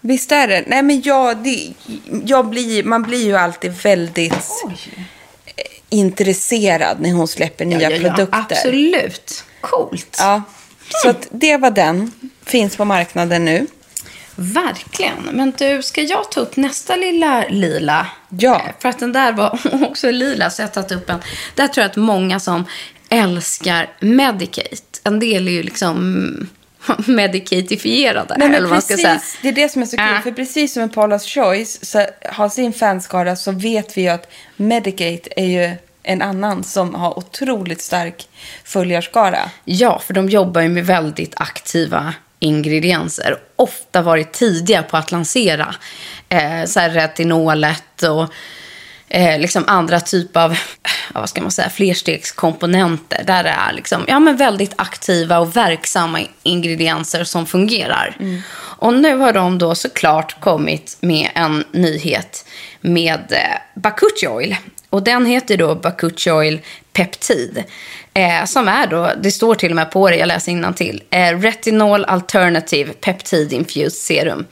[0.00, 0.64] Visst är det.
[0.66, 1.72] Nej, men jag, det,
[2.24, 5.06] jag blir, man blir ju alltid väldigt Oj.
[5.88, 8.28] intresserad när hon släpper nya produkter.
[8.32, 9.44] Absolut.
[9.60, 10.16] Coolt.
[10.18, 10.42] Ja,
[11.02, 12.12] så att det var den.
[12.44, 13.66] Finns på marknaden nu.
[14.42, 15.16] Verkligen.
[15.32, 18.06] Men du, ska jag ta upp nästa lilla lila?
[18.28, 18.54] Ja.
[18.54, 21.18] Eh, För att den där var också lila, så jag har tagit upp en.
[21.54, 22.64] Där tror jag att många som
[23.08, 26.48] älskar Medicate, en del är ju liksom
[27.06, 28.34] medicatifierade.
[28.38, 29.14] Nej, eller men vad man ska säga.
[29.14, 30.06] precis, det är det som är så kul.
[30.14, 30.20] Ja.
[30.22, 34.32] För precis som med Paula's Choice så har sin fanskara så vet vi ju att
[34.56, 38.28] Medicate är ju en annan som har otroligt stark
[38.64, 39.50] följarskara.
[39.64, 43.36] Ja, för de jobbar ju med väldigt aktiva ingredienser.
[43.56, 45.74] Ofta varit tidiga på att lansera
[46.28, 48.32] eh, så här retinolet och
[49.08, 50.58] eh, liksom andra typer av
[51.14, 53.22] ja, vad ska man säga, flerstegskomponenter.
[53.26, 58.16] Där det är liksom, ja, men väldigt aktiva och verksamma ingredienser som fungerar.
[58.56, 62.44] Och nu har de då såklart kommit med en nyhet
[62.80, 64.56] med eh, Bakuchi Oil.
[64.90, 66.60] Och den heter då Bakuchi Oil
[66.92, 67.64] Peptid.
[68.14, 71.02] Eh, som är då, det står till och med på det, jag läser till.
[71.10, 74.46] Eh, Retinol Alternative Peptid Infused Serum.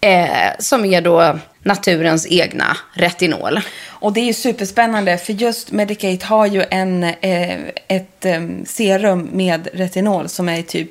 [0.00, 3.60] Eh, som är då naturens egna retinol.
[3.88, 9.28] Och det är ju superspännande för just Medicate har ju en, eh, ett eh, serum
[9.32, 10.90] med retinol som är typ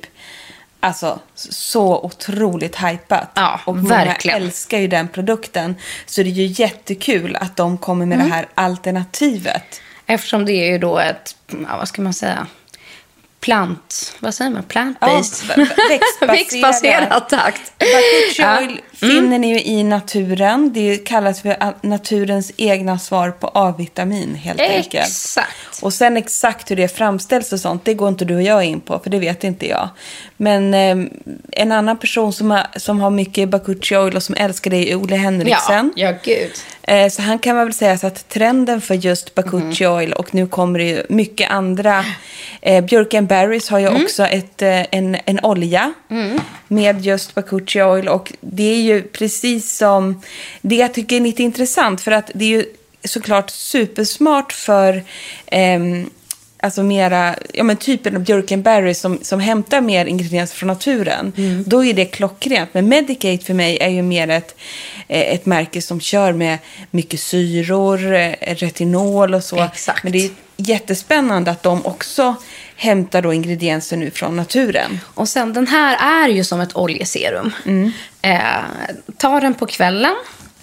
[0.84, 3.30] Alltså så otroligt hypat.
[3.34, 4.42] Ja, och många verkligen.
[4.42, 5.74] älskar ju den produkten.
[6.06, 9.80] Så det är ju jättekul att de kommer med det här alternativet.
[10.06, 12.46] Eftersom det är ju då ett, ja, vad ska man säga,
[13.40, 15.44] plant, vad säger man, plant-based?
[15.56, 16.20] Ja, växtbaserat.
[16.38, 17.72] Växtbaserat, takt.
[17.78, 18.58] Bakuchi Ja.
[18.58, 20.70] oil finner ni ju i naturen.
[20.74, 24.94] Det kallas för naturens egna svar på A-vitamin helt enkelt.
[25.06, 25.82] Exakt.
[25.82, 28.80] Och sen exakt hur det framställs och sånt, det går inte du och jag in
[28.80, 29.88] på, för det vet inte jag.
[30.36, 30.96] Men eh,
[31.52, 34.96] en annan person som har, som har mycket Bakuchi oil och som älskar det är
[34.96, 35.92] Ole Henriksen.
[35.96, 36.50] Ja, ja gud.
[36.82, 39.92] Eh, Så han kan man väl säga så att trenden för just Bakuchi Mhm.
[39.96, 42.04] Oil och nu kommer det ju mycket andra.
[42.62, 44.02] Eh, Björken Berries har ju Mm.
[44.04, 45.92] också ett, eh, en, en olja
[46.68, 50.22] med just Bakuchi Oil och det är ju precis som,
[50.62, 52.64] det jag tycker är lite intressant för att det är ju
[53.04, 55.04] såklart supersmart för
[55.46, 56.10] ehm,
[56.64, 61.32] Alltså mera, ja men typen av Björkenberry som, som hämtar mer ingredienser från naturen.
[61.36, 61.64] Mm.
[61.66, 62.74] Då är det klockrent.
[62.74, 64.56] Men Medicate för mig är ju mer ett,
[65.08, 66.58] eh, ett märke som kör med
[66.90, 69.62] mycket syror, eh, retinol och så.
[69.62, 70.02] Exakt.
[70.02, 72.34] Men det är jättespännande att de också
[72.76, 75.00] hämtar då ingredienser nu från naturen.
[75.14, 77.52] Och sen den här är ju som ett oljeserum.
[78.24, 78.64] Eh,
[79.18, 80.14] ta den på kvällen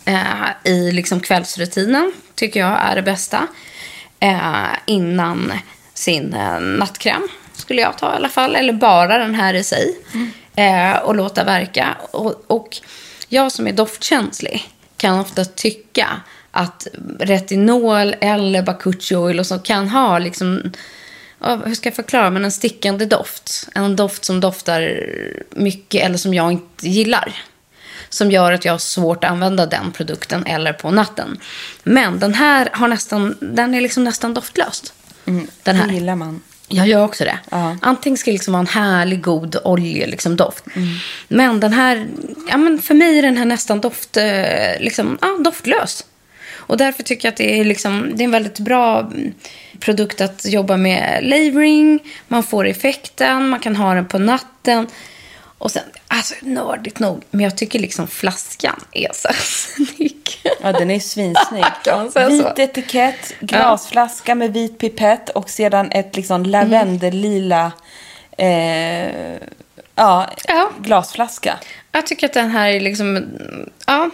[0.06, 3.48] eh, i liksom kvällsrutinen tycker jag är det bästa.
[4.20, 5.54] Eh, innan
[5.94, 8.56] sin eh, nattkräm skulle jag ta i alla fall.
[8.56, 9.98] Eller bara den här i sig.
[10.56, 11.98] Eh, och låta verka.
[12.12, 12.78] Och, och
[13.30, 16.08] jag som är doftkänslig kan ofta tycka
[16.52, 16.88] att
[17.20, 20.72] retinol eller bakuchi oil och så kan ha liksom
[21.66, 23.70] hur ska jag förklara, men en stickande doft.
[23.76, 25.10] En doft som doftar
[25.50, 27.44] mycket eller som jag inte gillar.
[28.12, 31.40] Som gör att jag har svårt att använda den produkten eller på natten.
[31.84, 34.94] Men den här har nästan, den är liksom nästan doftlöst.
[35.26, 35.92] den Det här.
[35.92, 36.42] gillar man.
[36.68, 37.40] Jag gör också det.
[37.52, 37.78] Ja.
[37.82, 40.64] Antingen ska det liksom vara en härlig, god olje, liksom doft.
[41.28, 42.08] Men den här,
[42.50, 46.06] ja men för mig är den här nästan doft, eh, liksom, ja, doftlös.
[46.72, 49.34] Och därför tycker jag att det är, liksom, det är en väldigt bra mm,
[49.80, 52.00] produkt att jobba med layering.
[52.28, 54.88] Man får effekten, man kan ha den på natten.
[55.62, 60.28] Och sen, alltså nördigt nog, men jag tycker liksom flaskan är så snygg.
[60.62, 61.66] Ja, den är svinsnygg.
[62.30, 62.54] Vit så?
[62.62, 67.72] etikett, glasflaska med vit pipett och sedan ett liksom lavendellila
[68.38, 69.36] eh,
[69.96, 70.70] ja, Ja.
[70.82, 71.60] glasflaska.
[71.92, 73.26] Jag tycker att den här är liksom...
[73.88, 74.10] Ja,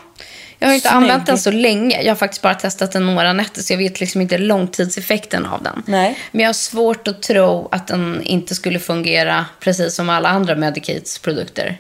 [0.60, 0.98] jag har inte Snygg.
[0.98, 2.02] använt den så länge.
[2.02, 5.64] Jag har faktiskt bara testat den några nätter så jag vet liksom inte långtidseffekten av
[5.64, 5.84] den.
[5.86, 6.18] Nej.
[6.32, 10.56] Men jag har svårt att tro att den inte skulle fungera precis som alla andra
[10.56, 11.78] Medicates produkter.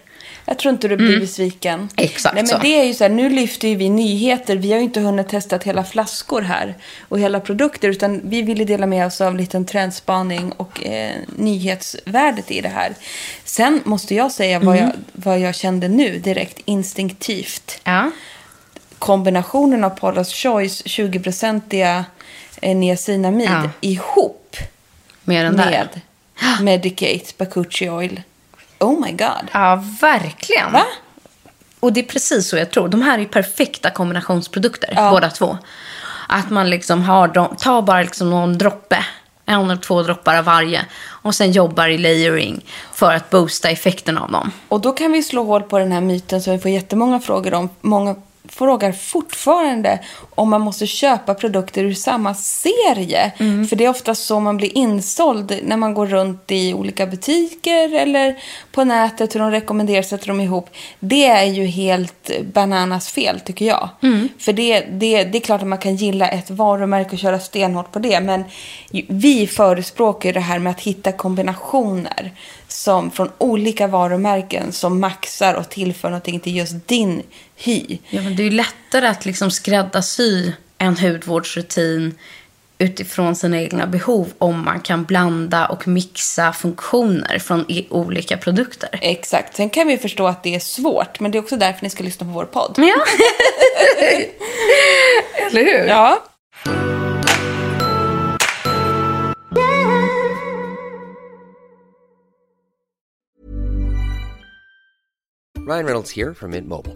[0.49, 1.73] Jag tror inte du blir besviken.
[1.73, 1.89] Mm.
[1.95, 2.57] Exakt Nej, men så.
[2.57, 4.55] det är ju så här, nu lyfter ju vi nyheter.
[4.55, 7.89] Vi har ju inte hunnit testa hela flaskor här och hela produkter.
[7.89, 12.93] Utan vi ville dela med oss av liten trendspaning och eh, nyhetsvärdet i det här.
[13.43, 14.85] Sen måste jag säga vad, Mm.
[14.89, 17.79] jag, vad jag kände nu direkt instinktivt.
[17.83, 18.11] Ja.
[18.99, 22.05] Kombinationen av Paula's Choice 20-procentiga
[22.61, 23.69] eh, niacinamid Ja.
[23.81, 24.57] ihop
[25.23, 25.89] Med den där.
[26.41, 28.21] med Medicate Bakuchi Oil.
[28.79, 29.47] Oh my god.
[29.51, 30.71] Ja, verkligen.
[30.71, 30.83] Va?
[31.79, 32.87] Och det är precis så jag tror.
[32.87, 35.11] De här är perfekta kombinationsprodukter, Ja.
[35.11, 35.57] båda två.
[36.29, 39.05] Att man liksom har dem, tar bara liksom någon droppe,
[39.45, 40.85] en eller två droppar av varje.
[41.05, 44.51] Och sen jobbar i layering för att boosta effekten av dem.
[44.67, 47.53] Och då kan vi slå hål på den här myten som vi får jättemånga frågor
[47.53, 47.69] om.
[47.81, 48.15] Många
[48.49, 49.99] frågar fortfarande
[50.35, 53.31] om man måste köpa produkter ur samma serie.
[53.69, 57.93] För det är ofta så man blir insåld när man går runt i olika butiker
[57.95, 58.35] eller
[58.71, 60.69] på nätet hur de rekommenderar sätter de ihop.
[60.99, 63.89] Det är ju helt bananas fel tycker jag.
[64.39, 67.91] För det, det, det är klart att man kan gilla ett varumärke och köra stenhårt
[67.91, 68.19] på det.
[68.19, 68.43] Men
[69.07, 72.31] vi förespråkar ju det här med att hitta kombinationer
[72.67, 77.23] som från olika varumärken som maxar och tillför någonting till just din
[77.57, 77.97] hy.
[78.09, 82.15] Ja, men det är ju lättare att liksom skräddarsy en hudvårdsrutin
[82.77, 88.89] utifrån sina egna behov om man kan blanda och mixa funktioner från i olika produkter.
[89.01, 89.55] Exakt.
[89.55, 92.03] Sen kan vi förstå att det är svårt, men det är också därför ni ska
[92.03, 92.73] lyssna på vår podd.
[92.77, 92.95] Ja.
[95.47, 95.87] Eller hur?
[95.87, 96.23] Ja.
[105.67, 106.95] Ryan Reynolds here from Mint Mobile.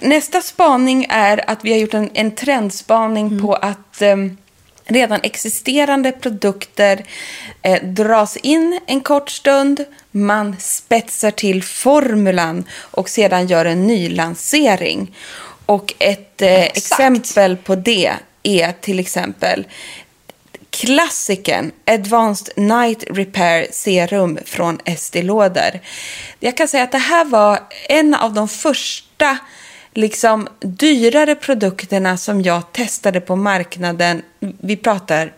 [0.00, 4.36] Nästa spaning är att vi har gjort en, en trendspaning på att em,
[4.84, 7.04] redan existerande produkter
[7.62, 9.84] eh, dras in en kort stund.
[10.10, 15.16] Man spetsar till formulan och sedan gör en ny lansering.
[15.66, 19.66] Och ett eh, exempel på det är till exempel
[20.70, 25.80] klassikern Advanced Night Repair Serum från Estée Lauder.
[26.40, 29.38] Jag kan säga att det här var en av de första
[29.94, 34.22] liksom dyrare produkterna som jag testade på marknaden.
[34.38, 35.32] Vi pratar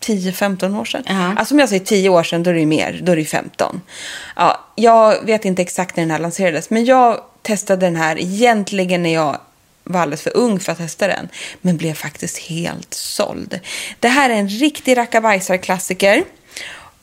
[0.00, 1.02] 10-15 år sedan.
[1.06, 1.34] Ja.
[1.36, 3.00] Alltså om jag säger 10 år sedan, då är det ju mer.
[3.02, 3.80] Då är det ju 15.
[4.36, 9.02] Ja, jag vet inte exakt när den här lanserades, men jag testade den här egentligen
[9.02, 9.38] när jag
[9.84, 11.28] var alldeles för ung för att testa den,
[11.60, 13.60] men blev faktiskt helt såld.
[14.00, 16.24] Det här är en riktig rackabajsarklassiker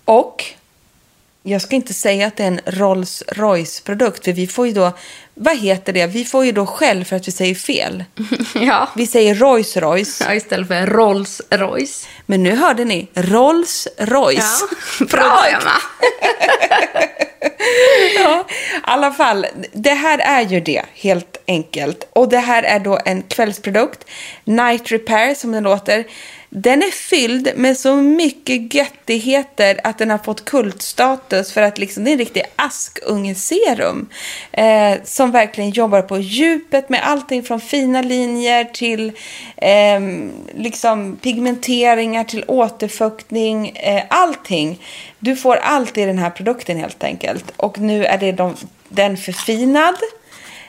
[0.06, 0.44] och
[1.48, 4.92] jag ska inte säga att det är en Rolls Royce-produkt, för vi får ju då,
[5.34, 8.04] vad heter det, vi får ju då skäll för att vi säger fel.
[8.56, 8.90] Ja.
[8.96, 12.08] Vi säger Rolls Royce, ja, istället för Rolls Royce.
[12.26, 14.64] men nu hörde ni Rolls Royce.
[15.00, 15.72] Bra, Emma.
[18.16, 22.08] ja, i alla fall, det här är ju det, helt enkelt.
[22.14, 24.06] Och det här är då en kvällsprodukt,
[24.44, 26.06] Night Repair som den låter.
[26.58, 32.04] Den är fylld med så mycket göttigheter att den har fått kultstatus för att liksom,
[32.04, 34.10] det är en riktig askungeserum.
[34.52, 39.12] Eh, som verkligen jobbar på djupet med allting från fina linjer till
[39.58, 40.00] eh,
[40.56, 43.70] liksom pigmenteringar till återfuktning.
[43.70, 44.80] Eh, allting.
[45.20, 47.52] Du får allt i den här produkten helt enkelt.
[47.58, 48.56] Och nu är det de,
[48.90, 49.96] den förfinad.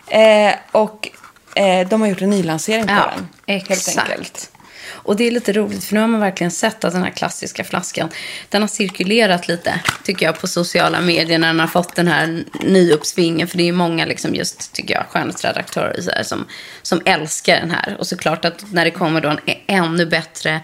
[0.09, 1.09] Eh, och
[1.55, 3.29] eh, de har gjort en nylansering på Ja, den.
[3.47, 3.99] Helt exakt.
[4.11, 4.51] enkelt.
[4.89, 7.65] Och det är lite roligt för nu har man verkligen sett att den här klassiska
[7.65, 8.09] flaskan,
[8.49, 12.45] den har cirkulerat lite, tycker jag, på sociala medier när den har fått den här
[12.61, 13.49] nyuppsvingen.
[13.49, 16.47] För det är ju många, liksom just, tycker jag, skönhetsredaktörer så här, som,
[16.83, 17.97] som älskar den här.
[17.99, 20.61] Och såklart att när det kommer då en ännu bättre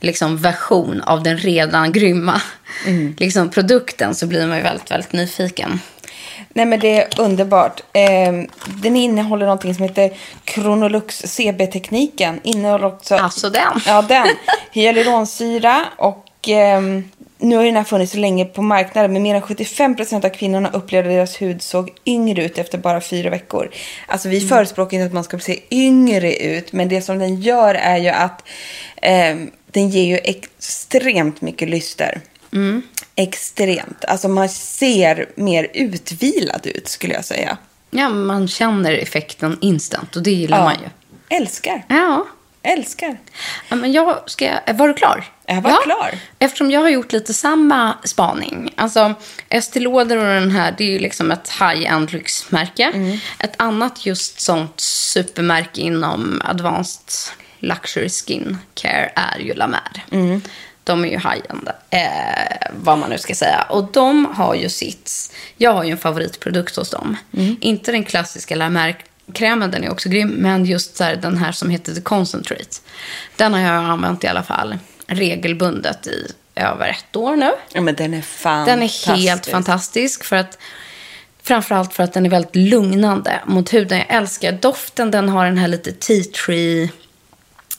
[0.00, 2.42] liksom, version av den redan grymma
[3.16, 5.80] liksom, produkten så blir man ju väldigt, väldigt nyfiken.
[6.54, 7.82] Nej men det är underbart.
[7.92, 8.32] Eh,
[8.82, 10.10] den innehåller någonting som heter
[10.44, 12.40] Chronolux CB-tekniken.
[12.42, 13.14] Innehåller också...
[13.14, 13.80] Alltså den.
[13.86, 14.26] Ja, den.
[14.72, 19.12] Hyaluronsyra och ehm, nu har den här funnits så länge på marknaden.
[19.12, 23.00] Men mer än 75% av kvinnorna upplevde att deras hud såg yngre ut efter bara
[23.00, 23.70] fyra veckor.
[24.06, 26.72] Alltså vi förespråkar inte att man ska se yngre ut.
[26.72, 28.42] Men det som den gör är ju att
[29.02, 32.20] ehm, den ger ju extremt mycket lyster.
[33.14, 34.04] Extremt.
[34.04, 37.58] Alltså man ser mer utvilad ut skulle jag säga.
[37.90, 40.88] Ja, man känner effekten instant och det gillar man ju.
[41.36, 41.84] Älskar.
[41.88, 42.26] Ja.
[42.62, 43.18] Älskar.
[43.68, 44.50] ja men jag ska...
[44.72, 45.24] Var du klar?
[45.46, 46.14] Jag var klar.
[46.38, 48.74] Eftersom jag har gjort lite samma spaning.
[48.76, 49.14] Alltså,
[49.48, 52.84] Estée Lauder och den här, det är ju liksom ett high-end lyxmärke.
[52.94, 53.18] Mm.
[53.38, 60.04] Ett annat just sånt supermärke inom advanced luxury skin care är ju La Mer.
[60.10, 60.42] Mm.
[60.84, 63.62] De är ju high-end, eh, vad man nu ska säga.
[63.62, 65.32] Och de har ju sitt...
[65.56, 67.16] Jag har ju en favoritprodukt hos dem.
[67.36, 67.56] Mm.
[67.60, 70.28] Inte den klassiska La Mer-krämen, den är också grym.
[70.28, 72.76] Men just så här, den här som heter The Concentrate.
[73.36, 77.50] Den har jag använt i alla fall regelbundet i över ett år nu.
[77.72, 79.08] Ja, men den är Den fantastisk.
[79.08, 80.24] är helt fantastisk.
[80.24, 80.58] För att,
[81.42, 83.98] framförallt för att den är väldigt lugnande mot huden.
[83.98, 85.10] Jag älskar doften.
[85.10, 86.88] Den har den här lite tea tree,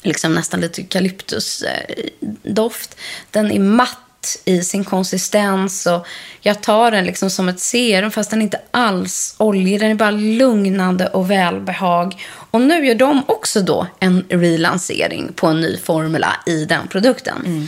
[0.01, 2.95] liksom nästan lite eukalyptusdoft.
[3.31, 3.97] Den är matt
[4.45, 5.85] i sin konsistens.
[5.85, 6.07] Och
[6.41, 9.79] jag tar den liksom som ett serum fast den är inte alls oljig.
[9.79, 12.25] Den är bara lugnande och välbehag.
[12.51, 17.67] Och nu gör de också då en relansering på en ny formula i den produkten.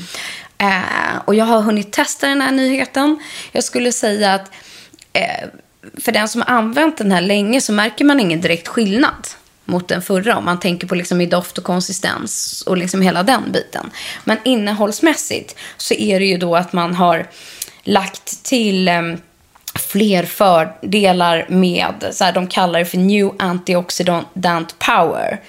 [0.58, 3.20] Eh, och jag har hunnit testa den här nyheten.
[3.52, 4.52] Jag skulle säga att
[5.14, 5.48] eh,
[6.02, 9.28] för den som har använt den här länge så märker man ingen direkt skillnad
[9.66, 10.38] mot den förra.
[10.38, 13.92] Om man tänker på liksom i doft och konsistens och liksom hela den biten.
[14.24, 17.28] Men innehållsmässigt så är det ju då att man har
[17.84, 19.02] lagt till eh,
[19.76, 25.42] fler fördelar med, så här, de kallar det för new antioxidant power.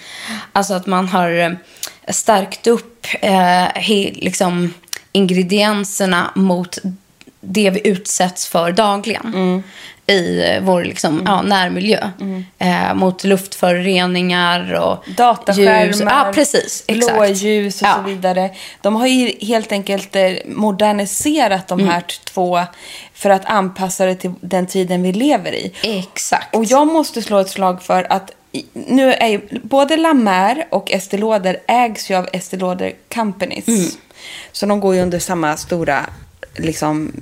[0.52, 1.52] Alltså att man har eh,
[2.08, 4.74] stärkt upp eh, he, liksom,
[5.12, 6.78] ingredienserna mot
[7.40, 9.62] det vi utsätts för dagligen mm
[10.06, 12.10] i vår liksom, ja, närmiljö.
[12.58, 16.00] Eh, mot luftföroreningar och Dataskärmar, ljus.
[16.00, 16.84] Ja, precis.
[16.86, 17.14] Exakt.
[17.16, 17.94] blåljus och Ja.
[17.94, 18.50] så vidare.
[18.80, 21.92] De har ju helt enkelt eh, moderniserat de Mm.
[21.92, 22.60] här t- två
[23.14, 25.72] för att anpassa det till den tiden vi lever i.
[25.82, 26.54] Exakt.
[26.56, 28.30] Och jag måste slå ett slag för att
[28.72, 33.68] nu är ju både La Mer och Estée Lauder ägs ju av Estée Lauder Companies.
[33.68, 33.86] Mm.
[34.52, 36.06] Så de går ju under samma stora
[36.56, 37.12] liksom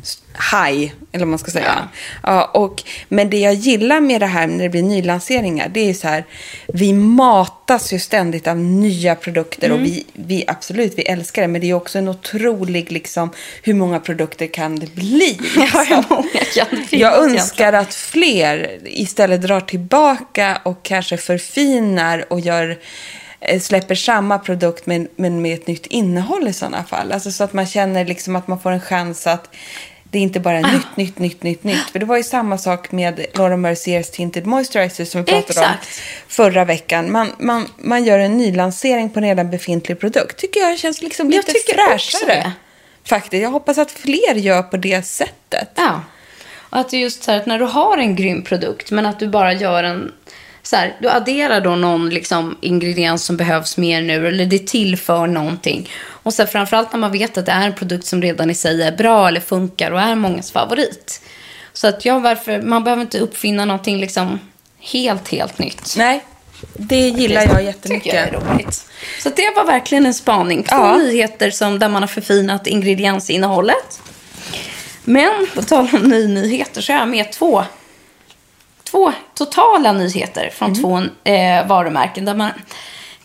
[0.52, 1.88] high, eller vad man ska säga.
[2.22, 2.44] Ja.
[2.44, 6.08] och, men det jag gillar med det här när det blir nylanseringar, det är så
[6.08, 6.24] här,
[6.66, 9.80] vi matas ju ständigt av nya produkter Mm.
[9.80, 13.30] och vi, vi absolut, vi älskar det, men det är också en otrolig, liksom,
[13.62, 15.38] hur många produkter kan det bli?
[15.56, 21.16] Ja, hur många kan det finnas Jag önskar att fler istället drar tillbaka och kanske
[21.16, 22.78] förfinar och gör,
[23.60, 27.12] släpper samma produkt men, men med ett nytt innehåll i sådana fall.
[27.12, 29.48] Alltså så att man känner liksom att man får en chans att
[30.12, 31.90] det är inte bara är nytt, nytt, nytt, nytt, nytt.
[31.90, 35.74] För det var ju samma sak med Laura Merciers Tinted Moisturizer som vi pratade om
[35.74, 36.00] Exakt.
[36.28, 37.12] förra veckan.
[37.12, 40.36] Man, man, man gör en nylansering på en redan befintlig produkt.
[40.36, 42.52] Tycker jag känns liksom Jag lite fräschare.
[43.04, 43.42] Faktiskt.
[43.42, 45.70] Jag hoppas att fler gör på det sättet.
[45.74, 46.00] Ja.
[46.72, 49.06] Och att det är just så här att när du har en grym produkt men
[49.06, 50.12] att du bara gör en
[50.62, 55.26] så här, du adderar då någon liksom, ingrediens som behövs mer nu eller det tillför
[55.26, 55.90] någonting.
[56.04, 58.54] Och så här, framförallt när man vet att det är en produkt som redan i
[58.54, 61.20] sig är bra eller funkar och är mångas favorit.
[61.72, 64.40] Så att ja, varför, man behöver inte uppfinna någonting liksom
[64.80, 65.94] helt, helt nytt.
[65.96, 66.24] Nej,
[66.74, 68.04] det gillar jag jättemycket.
[68.04, 68.86] tycker jag är roligt.
[69.22, 70.62] Så det var verkligen en spaning.
[70.62, 70.96] Två Ja.
[70.96, 74.00] nyheter som, där man har förfinat ingrediensinnehållet.
[75.04, 77.64] Men på tal om ny nyheter så har jag med två,
[78.92, 82.50] två totala nyheter från två eh, varumärken där man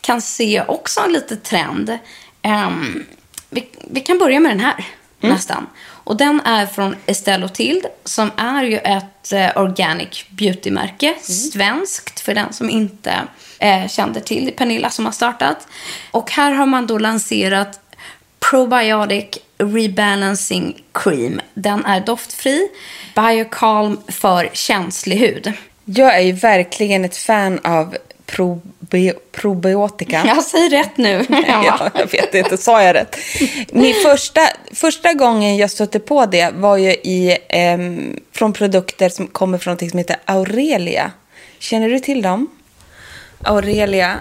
[0.01, 1.97] kan se också en liten trend.
[2.41, 3.05] Ehm,
[3.49, 4.85] vi, vi kan börja med den här
[5.19, 5.67] nästan.
[5.87, 11.15] Och den är från Estelle Lautilde som är ju ett eh, organic beauty-märke.
[11.21, 13.13] Svenskt för den som inte
[13.59, 14.51] eh, kände till.
[14.57, 15.67] Pernilla som har startat.
[16.11, 17.79] Och här har man då lanserat
[18.39, 21.41] Probiotic Rebalancing Cream.
[21.53, 22.69] Den är doftfri,
[23.15, 25.53] biocalm för känslig hud.
[25.85, 30.23] Jag är ju verkligen ett fan av probi probiotika.
[30.27, 31.25] Jag säger rätt nu.
[31.47, 33.15] ja, jag vet inte, sa jag rätt?
[33.71, 34.41] Min första,
[34.73, 39.73] första gången jag stötte på det var ju i, ehm, från produkter som kommer från
[39.73, 41.11] något som heter Aurelia.
[41.59, 42.47] Känner du till dem?
[43.43, 44.19] Aurelia?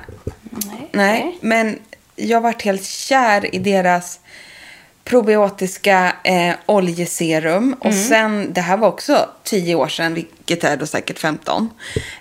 [0.51, 0.89] Nej.
[0.93, 1.79] Nej, men
[2.17, 4.21] jag varit helt kär i deras
[5.05, 7.77] probiotiska eh, oljeserum.
[7.81, 11.71] Och sen, det här var också 10 år sedan, vilket är då säkert 15.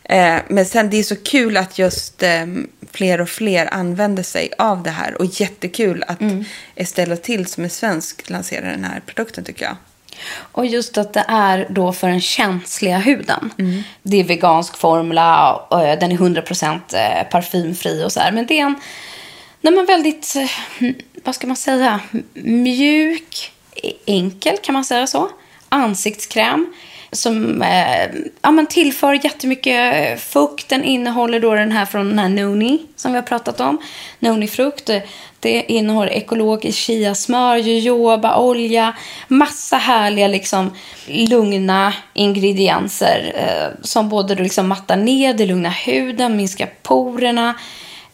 [0.04, 2.46] Eh, men sen det är så kul att just eh,
[2.92, 5.22] fler och fler använder sig av det här.
[5.22, 6.20] Och jättekul att
[6.76, 9.76] Estelle till som är svensk lanserar den här produkten tycker jag.
[10.36, 13.54] Och just att det är då för den känsliga huden.
[13.58, 13.84] Mm.
[14.04, 18.32] Det är vegansk formula, och eh, den är 100% eh, parfymfri och så här.
[18.32, 18.76] Men det är en
[19.66, 20.92] nej, men väldigt, eh,
[21.24, 22.00] vad ska man säga,
[22.34, 23.52] mjuk,
[23.84, 25.30] e-, enkel kan man säga så.
[25.70, 26.74] Ansiktskräm
[27.12, 28.10] som eh,
[28.42, 30.70] ja, men tillför jättemycket eh, fukt.
[30.70, 33.78] Den innehåller då den här från den här Noni som vi har pratat om.
[34.20, 34.90] Noni-frukt.
[34.90, 35.02] Eh,
[35.40, 38.96] det innehåller ekologiskt chiasmör, jojobaolja,
[39.28, 40.72] massa härliga liksom
[41.08, 47.54] lugna ingredienser eh, som både då liksom mattar ner, det lugnar huden, minskar porerna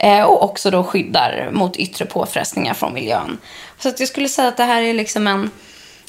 [0.01, 3.37] eh, och också då skyddar mot yttre påfrestningar från miljön.
[3.79, 5.49] Så att jag skulle säga att det här är liksom en,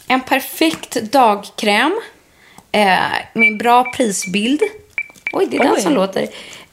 [0.08, 2.00] en perfekt dagkräm
[2.72, 2.96] eh,
[3.34, 4.60] med en bra prisbild.
[5.32, 5.80] Oj, det är den Oj.
[5.80, 6.22] som låter.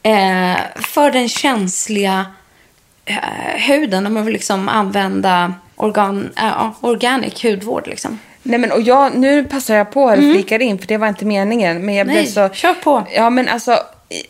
[0.04, 2.26] Eh, för den känsliga
[3.06, 3.16] eh,
[3.68, 4.06] huden.
[4.08, 7.88] Om man vill liksom använda organ, ja, organic hudvård.
[7.88, 8.20] Liksom.
[8.44, 11.26] Nej men och jag, nu passar jag på att flika in för det var inte
[11.26, 11.86] meningen.
[11.86, 12.16] Men jag Mm.
[12.16, 12.56] Nej, blev så...
[12.56, 13.08] kör på.
[13.16, 13.80] Ja men alltså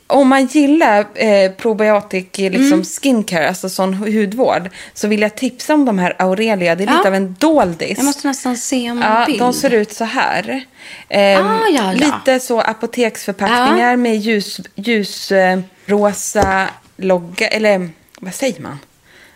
[0.08, 2.84] om man gillar eh, probiotic liksom Mm.
[2.84, 4.70] skincare, alltså sån hudvård.
[4.94, 6.76] Så vill jag tipsa om de här Aurelia.
[6.76, 6.98] Det är Ja.
[6.98, 7.98] lite av en doldis.
[7.98, 9.40] Jag måste nästan se en Ja, bild.
[9.40, 10.64] de ser ut så här.
[11.10, 11.92] Ehm, Ah, ja.
[11.92, 18.80] Lite så apoteksförpackningar med ljus, ljusrosa logga, eller vad säger man?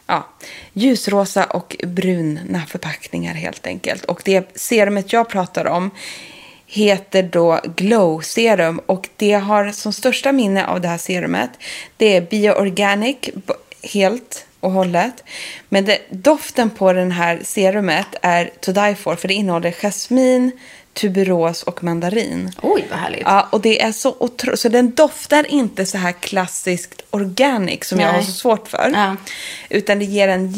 [0.08, 0.28] Ja,
[0.74, 4.06] ljusrosa och bruna förpackningar helt enkelt.
[4.06, 5.92] Och det serumet jag pratar om
[6.74, 11.50] heter då Glow Serum och det har som största minne av det här serumet
[11.98, 13.18] det är bioorganic
[13.84, 15.24] helt och hållet.
[15.70, 20.52] Men det, doften på den här serumet är to die for för det innehåller jasmin,
[20.94, 22.52] tuberos och mandarin.
[22.62, 23.22] Oj, vad härligt.
[23.26, 24.58] Ja, och det är så otro...
[24.58, 28.16] Så den doftar inte så här klassiskt organic som jag Nej.
[28.16, 28.92] har så svårt för.
[28.94, 29.16] Ja.
[29.70, 30.52] Utan det ger en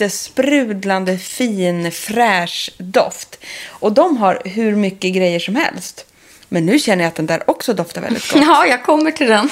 [0.00, 3.38] jättesprudlande, fin, fräsch doft.
[3.68, 6.04] Och de har hur mycket grejer som helst.
[6.48, 8.42] Men nu känner jag att den där också doftar väldigt gott.
[8.46, 9.48] Ja, jag kommer till den.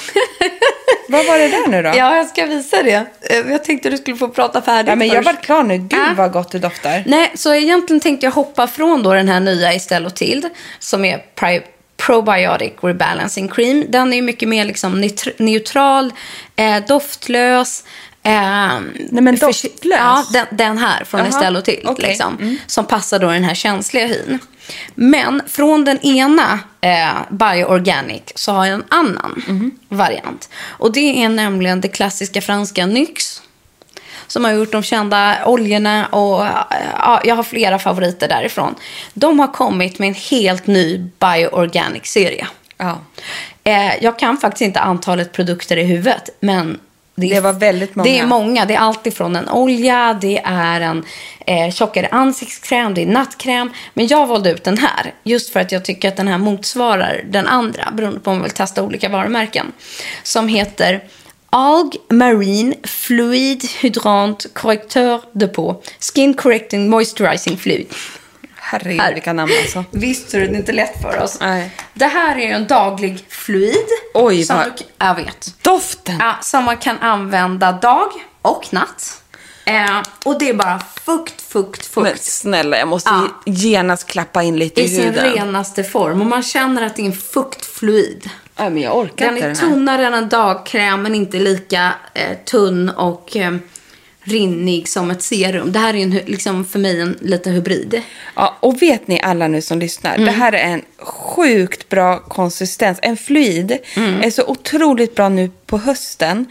[1.08, 1.88] Vad var det där nu då?
[1.88, 3.06] ja, jag ska visa det.
[3.20, 5.36] Eh, Jag tänkte du skulle få prata färdigt Ja, men jag först.
[5.36, 5.78] var klar nu.
[5.78, 6.14] Gud Ja.
[6.16, 7.02] vad gott det doftar.
[7.06, 10.46] Nej, så egentligen tänkte jag hoppa från då den här nya Estelle Tild
[10.78, 11.22] som är
[11.96, 13.84] Probiotic Rebalancing Cream.
[13.88, 16.12] Den är mycket mer liksom neutr- neutral,
[16.56, 17.84] eh, doftlös.
[18.26, 19.72] Eh, Nej, men doftlös?
[19.82, 21.82] Ja, den, den här från Jaha, Estelle Tild.
[21.88, 22.08] okej.
[22.08, 24.38] Liksom, Som passar då den här känsliga hyn.
[24.94, 29.70] Men från den ena eh, Bioorganic så har jag en annan Mhm.
[29.88, 30.48] variant.
[30.64, 33.40] Och det är nämligen det klassiska franska Nyx
[34.26, 36.46] som har gjort de kända oljorna och
[36.98, 38.74] ja, jag har flera favoriter därifrån.
[39.14, 42.46] De har kommit med en helt ny bioorganic-serie.
[42.76, 42.98] Ja.
[43.64, 46.78] Eh, jag kan faktiskt inte antalet produkter i huvudet, men
[47.14, 48.10] det, är- Det var väldigt många.
[48.10, 48.64] Det är många.
[48.64, 51.04] Det är allt ifrån en olja, det är en
[51.46, 53.70] eh, tjockare ansiktskräm, det är nattkräm.
[53.94, 57.24] Men jag valde ut den här, just för att jag tycker att den här motsvarar
[57.30, 59.72] den andra, beroende på om man vill testa olika varumärken.
[60.22, 61.04] Som heter
[61.50, 65.82] Alg Marine Fluid Hydrant Correcteur de Peau
[66.14, 67.86] Skin Correcting Moisturizing Fluid.
[68.66, 69.14] Herregud Här.
[69.14, 69.84] vilka namn alltså.
[69.90, 71.38] Visst är det inte lätt för oss.
[71.40, 71.70] Nej.
[71.94, 73.86] Det här är en daglig fluid.
[74.14, 75.54] Oj, som vad- du, jag vet.
[75.62, 76.16] Doften!
[76.20, 78.08] Ja, som man kan använda dag
[78.42, 79.20] och natt.
[79.66, 82.04] Eh, och det är bara fukt, fukt, fukt.
[82.06, 83.52] Men snälla, jag måste Ja.
[83.52, 85.32] genast klappa in lite i, I sin huden.
[85.32, 86.20] renaste form.
[86.20, 88.30] Och man känner att det är en fuktfluid.
[88.56, 89.68] Ja, men jag orkar Den inte är den här.
[89.68, 93.54] tunnare än en dagkräm men inte lika eh, tunn och eh,
[94.24, 95.72] rinnig som ett serum.
[95.72, 98.02] Det här är en, liksom, för mig en liten hybrid.
[98.34, 100.24] Ja, och vet ni alla nu som lyssnar, Mm.
[100.26, 102.98] det här är en sjukt bra konsistens.
[103.02, 104.20] En fluid Mm.
[104.22, 106.46] är så otroligt bra nu på hösten.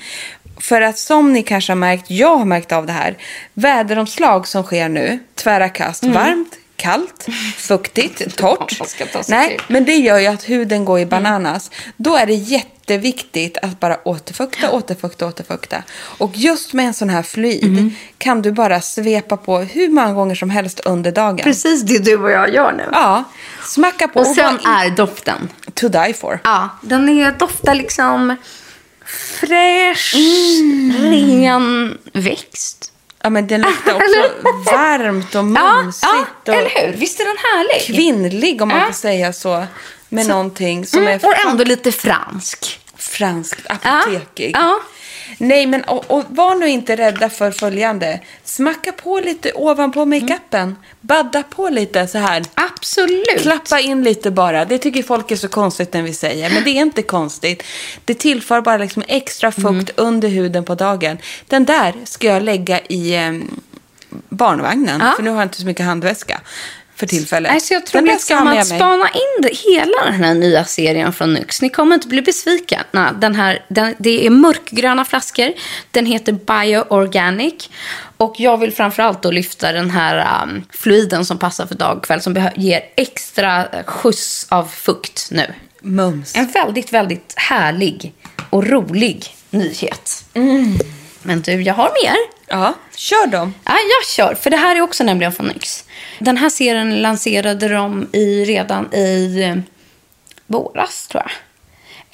[0.59, 3.17] För att som ni kanske har märkt, jag har märkt av det här,
[3.53, 7.25] väderomslag som sker nu, tvära kast, varmt, kallt,
[7.57, 8.79] fuktigt, torrt.
[9.29, 11.71] Nej, men det gör ju att huden går i bananas.
[11.97, 15.83] Då är det jätteviktigt att bara återfukta, återfukta, återfukta.
[16.17, 20.35] Och just med en sån här fluid kan du bara svepa på hur många gånger
[20.35, 21.37] som helst under dagen.
[21.37, 22.83] Precis det du och jag gör nu.
[22.91, 23.23] Ja,
[23.65, 24.19] smacka på.
[24.19, 25.49] Och sen var är doften.
[25.73, 26.39] to die for.
[26.43, 28.35] Ja, den är, doftar liksom
[29.05, 30.93] fräsch, Mm.
[31.01, 32.92] ren växt.
[33.25, 34.29] Ja, men den luktar också
[34.71, 35.43] varmt och Ja,
[35.81, 36.07] mumsigt.
[36.11, 36.93] ja, och eller hur?
[36.97, 37.95] Visst är den härlig?
[37.95, 38.85] Kvinnlig om man Ja.
[38.85, 39.65] får säga så.
[40.09, 42.79] Med någonting som Mm, är och ändå lite fransk.
[42.97, 44.51] franskt, Ja, apotekig.
[44.55, 44.79] ja.
[45.37, 48.19] Nej, men och, och var nu inte rädda för följande.
[48.43, 50.75] Smacka på lite ovanpå makeupen.
[51.01, 52.43] Badda på lite så här.
[52.53, 53.41] Absolut.
[53.41, 54.65] Klappa in lite bara.
[54.65, 56.49] Det tycker folk är så konstigt när vi säger.
[56.49, 57.63] Men det är inte konstigt.
[58.05, 59.85] Det tillför bara liksom extra fukt Mm.
[59.95, 61.17] under huden på dagen.
[61.47, 63.31] Den där ska jag lägga i eh,
[64.29, 65.01] barnvagnen.
[65.01, 65.13] Ja.
[65.15, 66.41] För nu har jag inte så mycket handväska
[67.03, 67.51] för tillfället.
[67.51, 68.65] Alltså jag tror Den ska mig.
[68.65, 71.61] spana in det, hela den här nya serien från Nux.
[71.61, 73.13] Ni kommer inte bli besvikna.
[73.13, 75.53] Den här, den, det är mörkgröna flaskor.
[75.91, 77.69] Den heter Bioorganic.
[78.17, 82.05] Och jag vill framförallt då lyfta den här um, fluiden som passar för dag och
[82.05, 82.21] kväll.
[82.21, 85.53] Som ger extra skjuts av fukt nu.
[85.81, 86.35] Mums.
[86.35, 88.13] En väldigt, väldigt härlig
[88.49, 90.25] och rolig nyhet.
[91.21, 92.15] Men du, jag har mer.
[92.53, 93.53] Ja, kör dem.
[93.65, 94.35] Ja, jag kör.
[94.35, 95.83] För det här är också nämligen från Nyx.
[96.19, 99.55] Den här serien lanserade de i, redan i eh,
[100.47, 101.31] våras, tror jag.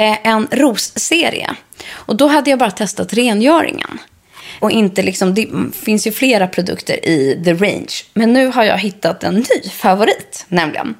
[0.07, 1.55] Eh, en rosserie.
[1.91, 3.99] Och då hade jag bara testat rengöringen.
[4.59, 7.93] Och inte liksom, det finns ju flera produkter i The Range.
[8.13, 10.95] Men nu har jag hittat en ny favorit, nämligen.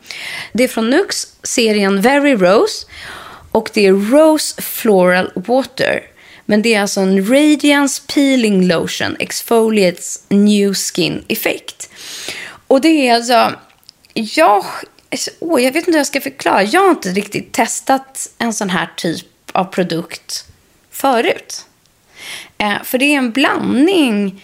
[0.53, 2.87] Det är från Nux, serien Very Rose.
[3.51, 6.08] Och det är Rose Floral Water.
[6.49, 11.89] Men det är alltså en Radiance Peeling Lotion Exfoliates New Skin Effect.
[12.67, 13.53] Och det är alltså...
[14.13, 14.65] Jag,
[15.39, 16.63] åh, jag vet inte hur jag ska förklara.
[16.63, 20.45] Jag har inte riktigt testat en sån här typ av produkt
[20.91, 21.65] förut.
[22.57, 24.43] Eh, för det är en blandning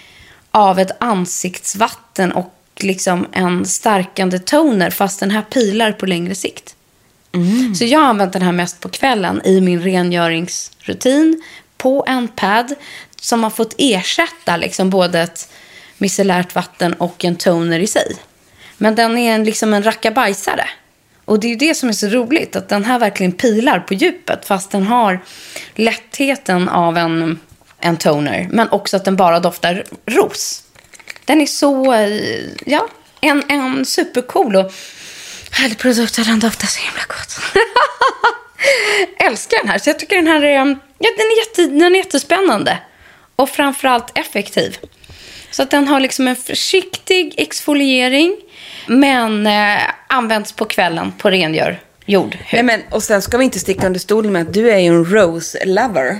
[0.52, 6.76] av ett ansiktsvatten och liksom en stärkande toner fast den här pilar på längre sikt.
[7.78, 11.44] Så jag har använt den här mest på kvällen i min rengöringsrutin
[11.86, 12.76] på en pad
[13.22, 15.50] som har fått ersätta liksom både ett
[15.98, 18.16] micellärt vatten och en toner i sig.
[18.78, 20.70] Men den är en, liksom en rackabajsare.
[21.26, 23.94] Och det är ju det som är så roligt, att den här verkligen pilar på
[23.94, 25.20] djupet fast den har
[25.76, 27.40] lättheten av en,
[27.80, 28.48] en toner.
[28.52, 30.64] Men också att den bara doftar ros.
[31.26, 32.88] Den är så, eh, ja,
[33.22, 34.72] en, en supercool och
[35.52, 37.40] härlig produkt och den doftar så himla gott.
[39.30, 39.78] Älskar den här.
[39.78, 42.78] Så jag tycker den här är, mm, ja, den är, jätte, den är jättespännande.
[43.36, 44.78] Och framförallt effektiv.
[45.52, 48.36] Så att den har liksom en försiktig exfoliering.
[48.88, 52.38] Men eh, används på kvällen på rengör jord.
[52.54, 54.88] Nej, men, och sen ska vi inte sticka under stolen med att du är ju
[54.88, 56.18] en rose-lover.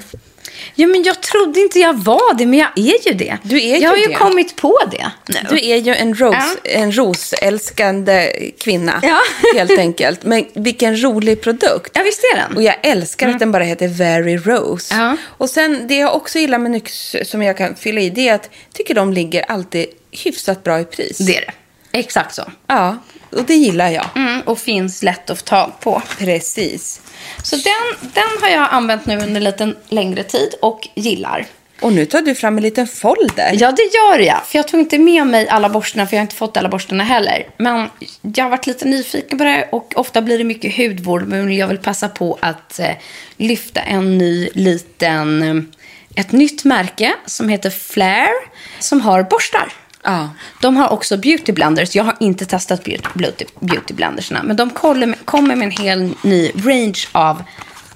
[0.76, 3.38] Ja, men jag trodde inte jag var det, men jag är ju det.
[3.44, 4.14] Du är jag ju har ju det.
[4.14, 5.40] kommit på det nu.
[5.50, 6.70] Du är ju en, rose, Ja.
[6.72, 9.20] en rosälskande kvinna, Ja.
[9.60, 10.24] helt enkelt.
[10.24, 11.92] Men vilken rolig produkt.
[11.94, 12.56] Ja, visst är den?
[12.58, 14.96] Och jag älskar att den bara heter Very Rose.
[14.96, 15.18] Ja.
[15.28, 18.34] Och sen det jag också gillar med Nyx som jag kan fylla i, det är
[18.36, 21.18] att jag tycker de ligger alltid hyfsat bra i pris.
[21.18, 21.52] Det är det.
[22.00, 22.44] Exakt så.
[22.68, 22.98] Ja,
[23.36, 24.06] och det gillar jag.
[24.16, 26.02] Mm, och finns lätt att tag på.
[26.18, 27.02] Precis.
[27.44, 31.46] Så den, den har jag använt nu under en liten längre tid och gillar.
[31.82, 33.52] Och nu tar du fram en liten folder.
[33.54, 34.46] Ja, det gör jag.
[34.46, 37.04] För jag tog inte med mig alla borstarna, för jag har inte fått alla borstarna
[37.04, 37.48] heller.
[37.58, 37.90] Men
[38.22, 41.28] jag har varit lite nyfiken på det och ofta blir det mycket hudvård.
[41.28, 42.90] Men jag vill passa på att eh,
[43.38, 48.30] lyfta en ny liten, eh, ett nytt märke som heter Flair.
[48.80, 49.74] Som har borstar.
[50.06, 50.30] Ja.
[50.62, 51.96] De har också beauty blenders.
[51.96, 54.44] Jag har inte testat beauty, beauty, blendersna.
[54.44, 57.44] Men de kommer med, kommer med en hel ny range av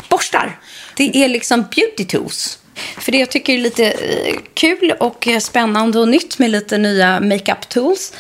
[0.10, 0.60] borstar.
[0.96, 2.60] Det är liksom beauty tools.
[2.98, 6.78] För det jag tycker är lite eh, kul och eh, spännande och nytt med lite
[6.78, 8.14] nya makeup tools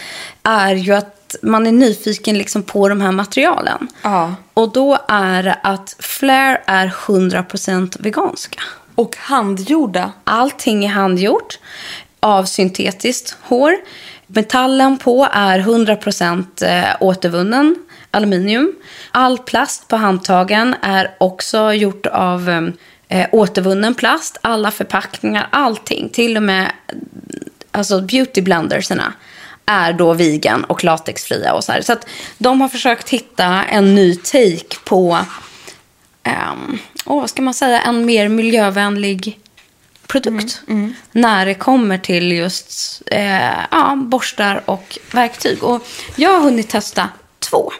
[0.43, 3.87] är ju att man är nyfiken liksom på de här materialen.
[4.01, 4.35] Ja.
[4.53, 8.61] Och då är att Flair är 100% veganska.
[8.95, 10.11] Och handgjorda.
[10.23, 11.59] Allting är handgjort
[12.19, 13.75] av syntetiskt hår.
[14.27, 17.75] Metallen på är 100% eh, återvunnen
[18.11, 18.75] aluminium.
[19.11, 24.37] All plast på handtagen är också gjort av eh, eh återvunnen plast.
[24.41, 26.09] Alla förpackningar, allting.
[26.09, 29.13] Till och med mm, alltså beauty blenderserna
[29.65, 31.81] är då vegan och latexfria och så här.
[31.81, 32.07] Så att
[32.37, 35.17] de har försökt hitta en ny take på,
[36.25, 39.39] um, oh, vad ska man säga, en mer miljövänlig
[40.09, 40.61] produkt.
[41.11, 45.63] När det kommer till just eh, ja, borstar och verktyg.
[45.63, 47.71] Och jag har hunnit testa två.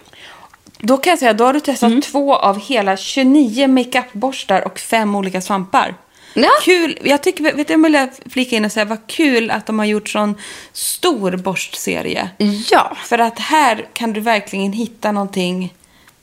[0.78, 2.02] Då kan jag säga, då har du testat Mm.
[2.02, 5.96] två av hela 29 makeupborstar och fem olika svampar.
[6.34, 6.50] Ja.
[6.64, 6.98] Kul.
[7.04, 9.86] Jag tycker, vet du, jag vill flika in och säga vad kul att de har
[9.86, 10.36] gjort sån
[10.74, 12.30] stor borstserie.
[12.72, 12.98] Ja.
[13.06, 15.74] För att här kan du verkligen hitta någonting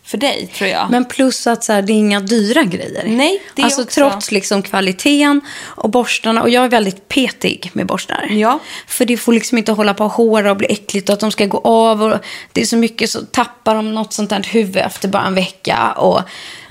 [0.06, 0.90] för dig, tror jag.
[0.90, 3.04] Men plus att så här, det är inga dyra grejer.
[3.06, 6.42] Nej, det är Alltså också- trots liksom kvaliteten och borstarna.
[6.42, 8.28] Och jag är väldigt petig med borstar.
[8.30, 8.58] Ja.
[8.86, 11.30] För det får liksom inte hålla på och håra och bli äckligt och att de
[11.30, 12.02] ska gå av.
[12.02, 12.18] Och
[12.52, 15.92] det är så mycket så tappar de något sånt där huvud efter bara en vecka.
[15.92, 16.20] Och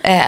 [0.06, 0.24] Eh,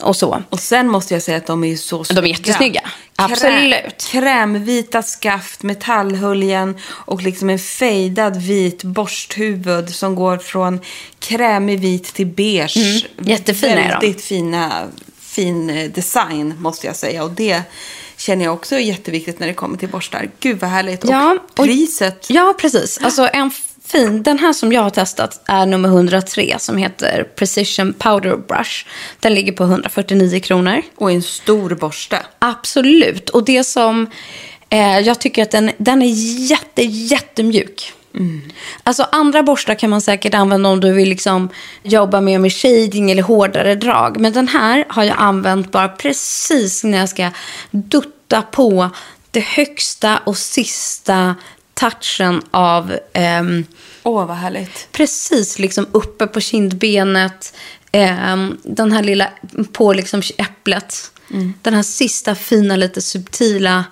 [0.00, 0.42] och så.
[0.50, 2.22] Och sen måste jag säga att de är ju så snygga.
[2.22, 2.80] De är jättesnygga.
[3.16, 4.08] Absolut.
[4.10, 10.80] Krämvita skaft, metallhöljen och liksom en fejdad vit borsthuvud som går från
[11.18, 12.76] krämig vit till beige.
[12.76, 13.28] Mm.
[13.28, 14.06] Jättefina är de.
[14.06, 14.86] Väldigt fina,
[15.20, 17.24] fin eh, design måste jag säga.
[17.24, 17.62] Och det
[18.16, 20.30] känner jag också är jätteviktigt när det kommer till borstar.
[20.40, 21.04] Gud vad härligt.
[21.04, 22.26] Ja, och priset.
[22.30, 22.98] Ja, precis.
[23.02, 23.50] Alltså en
[23.94, 28.86] fin, den här som jag har testat är nummer 103 som heter Precision Powder Brush.
[29.20, 30.82] Den ligger på 149 kronor.
[30.96, 32.18] Och en stor borste.
[32.38, 33.30] Absolut.
[33.30, 34.06] Och det som
[34.68, 36.12] eh, jag tycker att den, den är
[36.50, 37.92] jätte, jättemjuk.
[38.14, 38.42] Mm.
[38.82, 41.48] Alltså andra borstar kan man säkert använda om du vill liksom
[41.82, 44.20] jobba mer med shading eller hårdare drag.
[44.20, 47.30] Men den här har jag använt bara precis när jag ska
[47.70, 48.90] dutta på
[49.30, 51.34] det högsta och sista
[51.74, 52.98] touchen av...
[53.12, 53.64] ehm,
[54.02, 54.88] Åh, vad härligt.
[54.92, 57.54] precis liksom uppe på kindbenet.
[57.92, 59.28] ehm, den här lilla
[59.72, 61.10] på liksom äpplet.
[61.62, 63.84] Den här sista fina, lite subtila.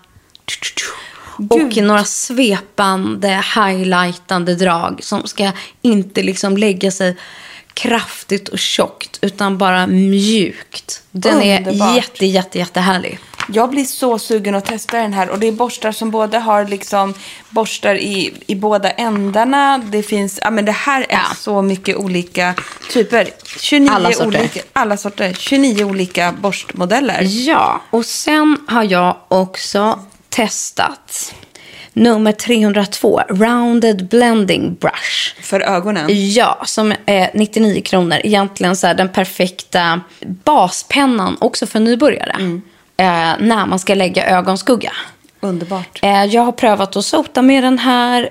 [1.51, 1.85] Och Gud.
[1.85, 5.53] några svepande, highlightande drag som ska
[5.83, 7.17] inte liksom lägga sig
[7.75, 11.03] kraftigt och tjockt utan bara mjukt.
[11.11, 11.97] Den är Underbart.
[11.97, 13.19] jätte, jätte, jättehärlig.
[13.49, 15.29] Jag blir så sugen att testa den här.
[15.31, 17.15] Och det är borstar som både har liksom
[17.51, 19.79] borstar i, i båda ändarna.
[19.79, 21.35] Det finns, ja men det här är Ja.
[21.37, 22.55] så mycket olika
[22.93, 23.29] typer.
[23.61, 24.27] 29 Alla sorter.
[24.41, 25.33] olika, alla sorter.
[25.39, 27.21] 29 olika borstmodeller.
[27.23, 31.35] Ja, och sen har jag också testat
[31.93, 35.35] nummer 302, Rounded Blending Brush.
[35.43, 36.07] För ögonen.
[36.35, 38.19] Ja, som är 99 kronor.
[38.25, 40.01] Egentligen så den perfekta
[40.45, 42.61] baspennan också för nybörjare.
[43.03, 44.93] Eh, när man ska lägga ögonskugga.
[45.41, 45.99] Underbart.
[46.03, 48.31] Eh, jag har prövat att sota med den här.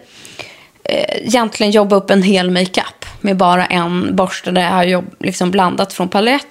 [0.83, 5.51] Eh, egentligen jobba upp en hel makeup med bara en borste där jag har liksom
[5.51, 6.47] blandat från palett.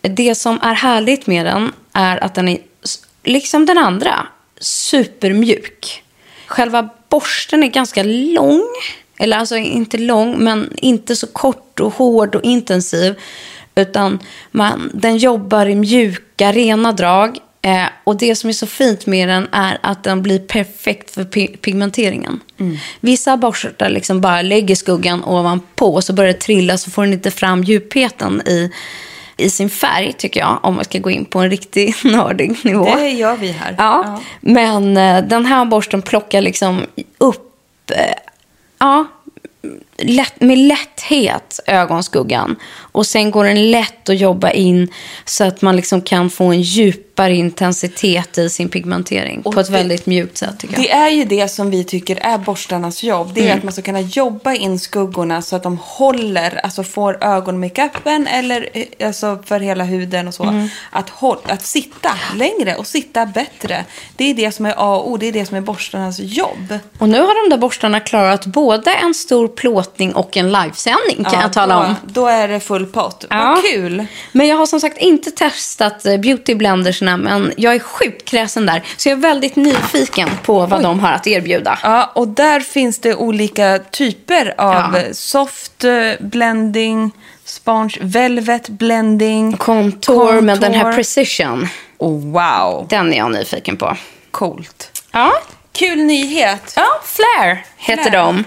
[0.00, 2.58] Det som är härligt med den är att den är,
[3.24, 4.26] liksom den andra,
[4.60, 6.02] supermjuk.
[6.46, 8.66] Själva borsten är ganska lång.
[9.18, 13.14] Eller alltså inte lång, men inte så kort och hård och intensiv.
[13.74, 14.18] Utan
[14.50, 17.38] man, den jobbar i mjuka, rena drag.
[17.62, 21.24] Eh, och det som är så fint med den är att den blir perfekt för
[21.24, 22.40] pi- pigmenteringen.
[23.00, 27.12] Vissa borstar liksom bara lägger skuggan ovanpå och så börjar det trilla så får den
[27.12, 28.70] inte fram djupheten i,
[29.36, 30.58] i sin färg tycker jag.
[30.62, 32.94] Om man ska gå in på en riktig nördig nivå.
[32.96, 33.74] Det gör vi här.
[33.78, 36.82] Ja, men eh, den här borsten plockar liksom
[37.18, 38.14] upp, eh,
[38.78, 39.04] ja,
[39.98, 42.56] lätt, med lätthet ögonskuggan.
[42.92, 44.88] Och sen går den lätt att jobba in
[45.24, 46.62] så att man liksom kan få en
[47.18, 49.42] djupare intensitet i sin pigmentering.
[49.44, 50.82] Och på ett det- väldigt mjukt sätt tycker jag.
[50.84, 53.30] Det är ju det som vi tycker är borstarnas jobb.
[53.34, 53.58] Det är Mm.
[53.58, 58.68] att man ska kunna jobba in skuggorna så att de håller, alltså får ögonmakeupen eller
[58.72, 60.42] eh, alltså för hela huden och så.
[60.44, 60.68] Mm.
[60.90, 63.84] Att, håll, att sitta längre och sitta bättre.
[64.16, 66.78] Det är det som är A och O, det är det som är borstarnas jobb.
[66.98, 71.32] Och nu har de där borstarna klarat både en stor plåtning och en livesändning kan
[71.34, 71.94] Ja, jag tala då, om.
[72.06, 73.24] Då är det full pott.
[73.30, 73.36] Ja.
[73.54, 74.06] Vad kul!
[74.32, 76.16] Men jag har som sagt inte testat eh,
[77.16, 78.82] beautyblendersna, men jag är sjukt kräsen där.
[78.96, 81.78] Så jag är väldigt nyfiken på vad de har att erbjuda.
[81.82, 85.02] Ja, och där finns det olika typer av Ja.
[85.12, 87.10] soft eh, blending,
[87.44, 89.56] sponge, velvet blending.
[89.56, 91.68] Contour, med den här precision.
[91.98, 93.96] Oh, wow, Den är jag nyfiken på.
[94.30, 95.02] coolt.
[95.12, 95.32] Ja,
[95.72, 96.72] Kul nyhet.
[96.76, 98.16] ja Flair heter Flair.
[98.24, 98.44] de.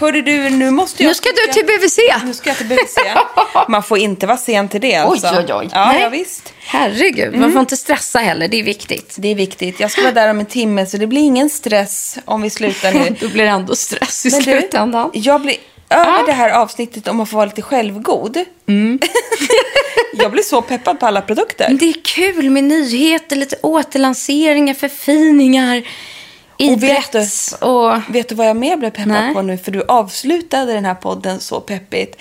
[0.00, 1.10] Hörru du, nu måste jag...
[1.10, 1.98] Nu ska du till BVC.
[2.24, 2.96] Nu ska jag till BVC.
[3.68, 5.26] Man får inte vara sen till det alltså.
[5.26, 5.68] Oj, oj, oj.
[5.72, 6.52] Ja, ja, visst.
[6.58, 8.48] Herregud, man får inte stressa heller.
[8.48, 9.14] Det är viktigt.
[9.18, 9.80] Det är viktigt.
[9.80, 12.92] Jag ska vara där om en timme så det blir ingen stress om vi slutar
[12.92, 13.16] nu.
[13.20, 15.10] Då blir det ändå stress i Men du, slutändan.
[15.14, 15.56] jag blir
[15.90, 18.44] över det här avsnittet om man får vara lite självgod.
[18.68, 18.98] Mm.
[20.12, 21.66] jag blir så peppad på alla produkter.
[21.68, 25.82] Men det är kul med nyheter, lite återlanseringar, förfiningar,
[26.68, 27.98] Och vet du- och...
[28.08, 29.34] Vet du vad jag mer blev peppad Nej.
[29.34, 29.58] på nu?
[29.58, 32.16] För du avslutade den här podden så peppigt.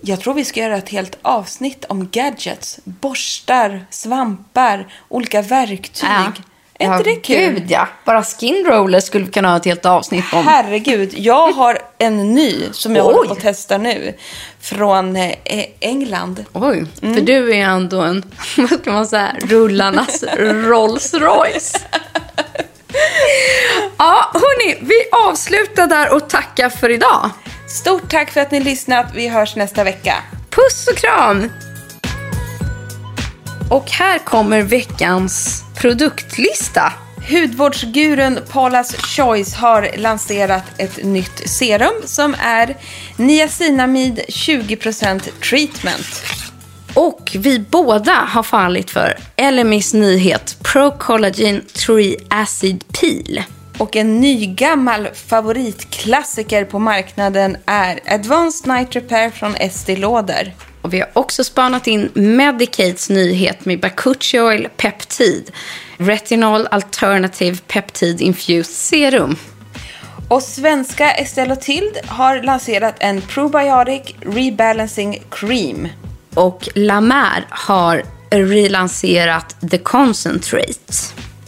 [0.00, 2.78] Jag tror vi ska göra ett helt avsnitt om gadgets.
[2.84, 6.08] Borstar, svampar, olika verktyg.
[6.78, 7.54] Är inte det kul?
[7.54, 7.88] Gud, ja.
[8.04, 10.46] Bara skin roller skulle vi kunna ha ett helt avsnitt om.
[10.46, 13.12] Herregud, jag har en ny som jag Oj.
[13.12, 14.14] håller på att testa nu.
[14.60, 15.34] Från eh,
[15.80, 16.44] England.
[16.52, 17.14] Oj, Mm.
[17.14, 18.22] för du är ändå en,
[18.56, 21.78] vad ska man säga, rullarnas Rolls Royce.
[23.98, 24.94] Ja, hörni, vi
[25.28, 27.30] avslutar där och tackar för idag.
[27.68, 29.06] Stort tack för att ni lyssnat.
[29.14, 30.14] Vi hörs nästa vecka.
[30.50, 31.50] Puss och kram!
[33.70, 36.92] Och här kommer veckans produktlista.
[37.28, 42.76] Hudvårdsgurun Paula's Choice har lanserat ett nytt serum som är
[43.16, 46.22] niacinamid 20% treatment.
[46.94, 49.18] Och vi båda har fallit för
[49.52, 53.42] LMIs nyhet Pro Collagen 3 Acid Peel.
[53.78, 60.54] Och en nygammal favoritklassiker på marknaden är Advanced Night Repair från Estée Lauder.
[60.82, 65.50] Och vi har också spanat in Medicates nyhet med Bakuchi Oil Peptid.
[65.96, 69.36] Retinol Alternative Peptide Infused Serum.
[70.28, 75.88] Och svenska Estée Lauder har lanserat en Probiotic Rebalancing Cream.
[76.34, 80.92] Och La Mer har relanserat The Concentrate.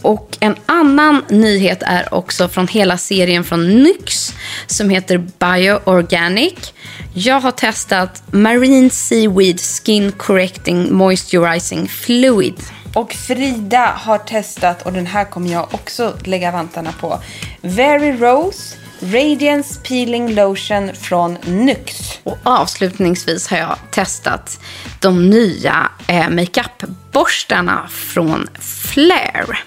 [0.01, 4.33] Och en annan nyhet är också från hela serien från Nyx
[4.67, 6.73] som heter Bioorganic.
[7.13, 12.55] Jag har testat Marine Seaweed Skin Correcting Moisturizing Fluid.
[12.93, 17.19] Och Frida har testat, och den här kommer jag också lägga vantarna på,
[17.61, 22.19] Very Rose Radiance Peeling Lotion från Nyx.
[22.23, 24.59] Och avslutningsvis har jag testat
[25.01, 29.57] de nya eh, makeupborstarna från Flare.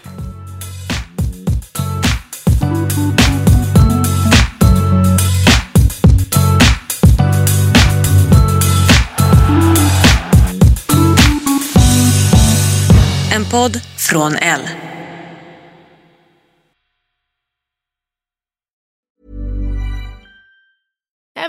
[13.35, 14.61] En podd från L.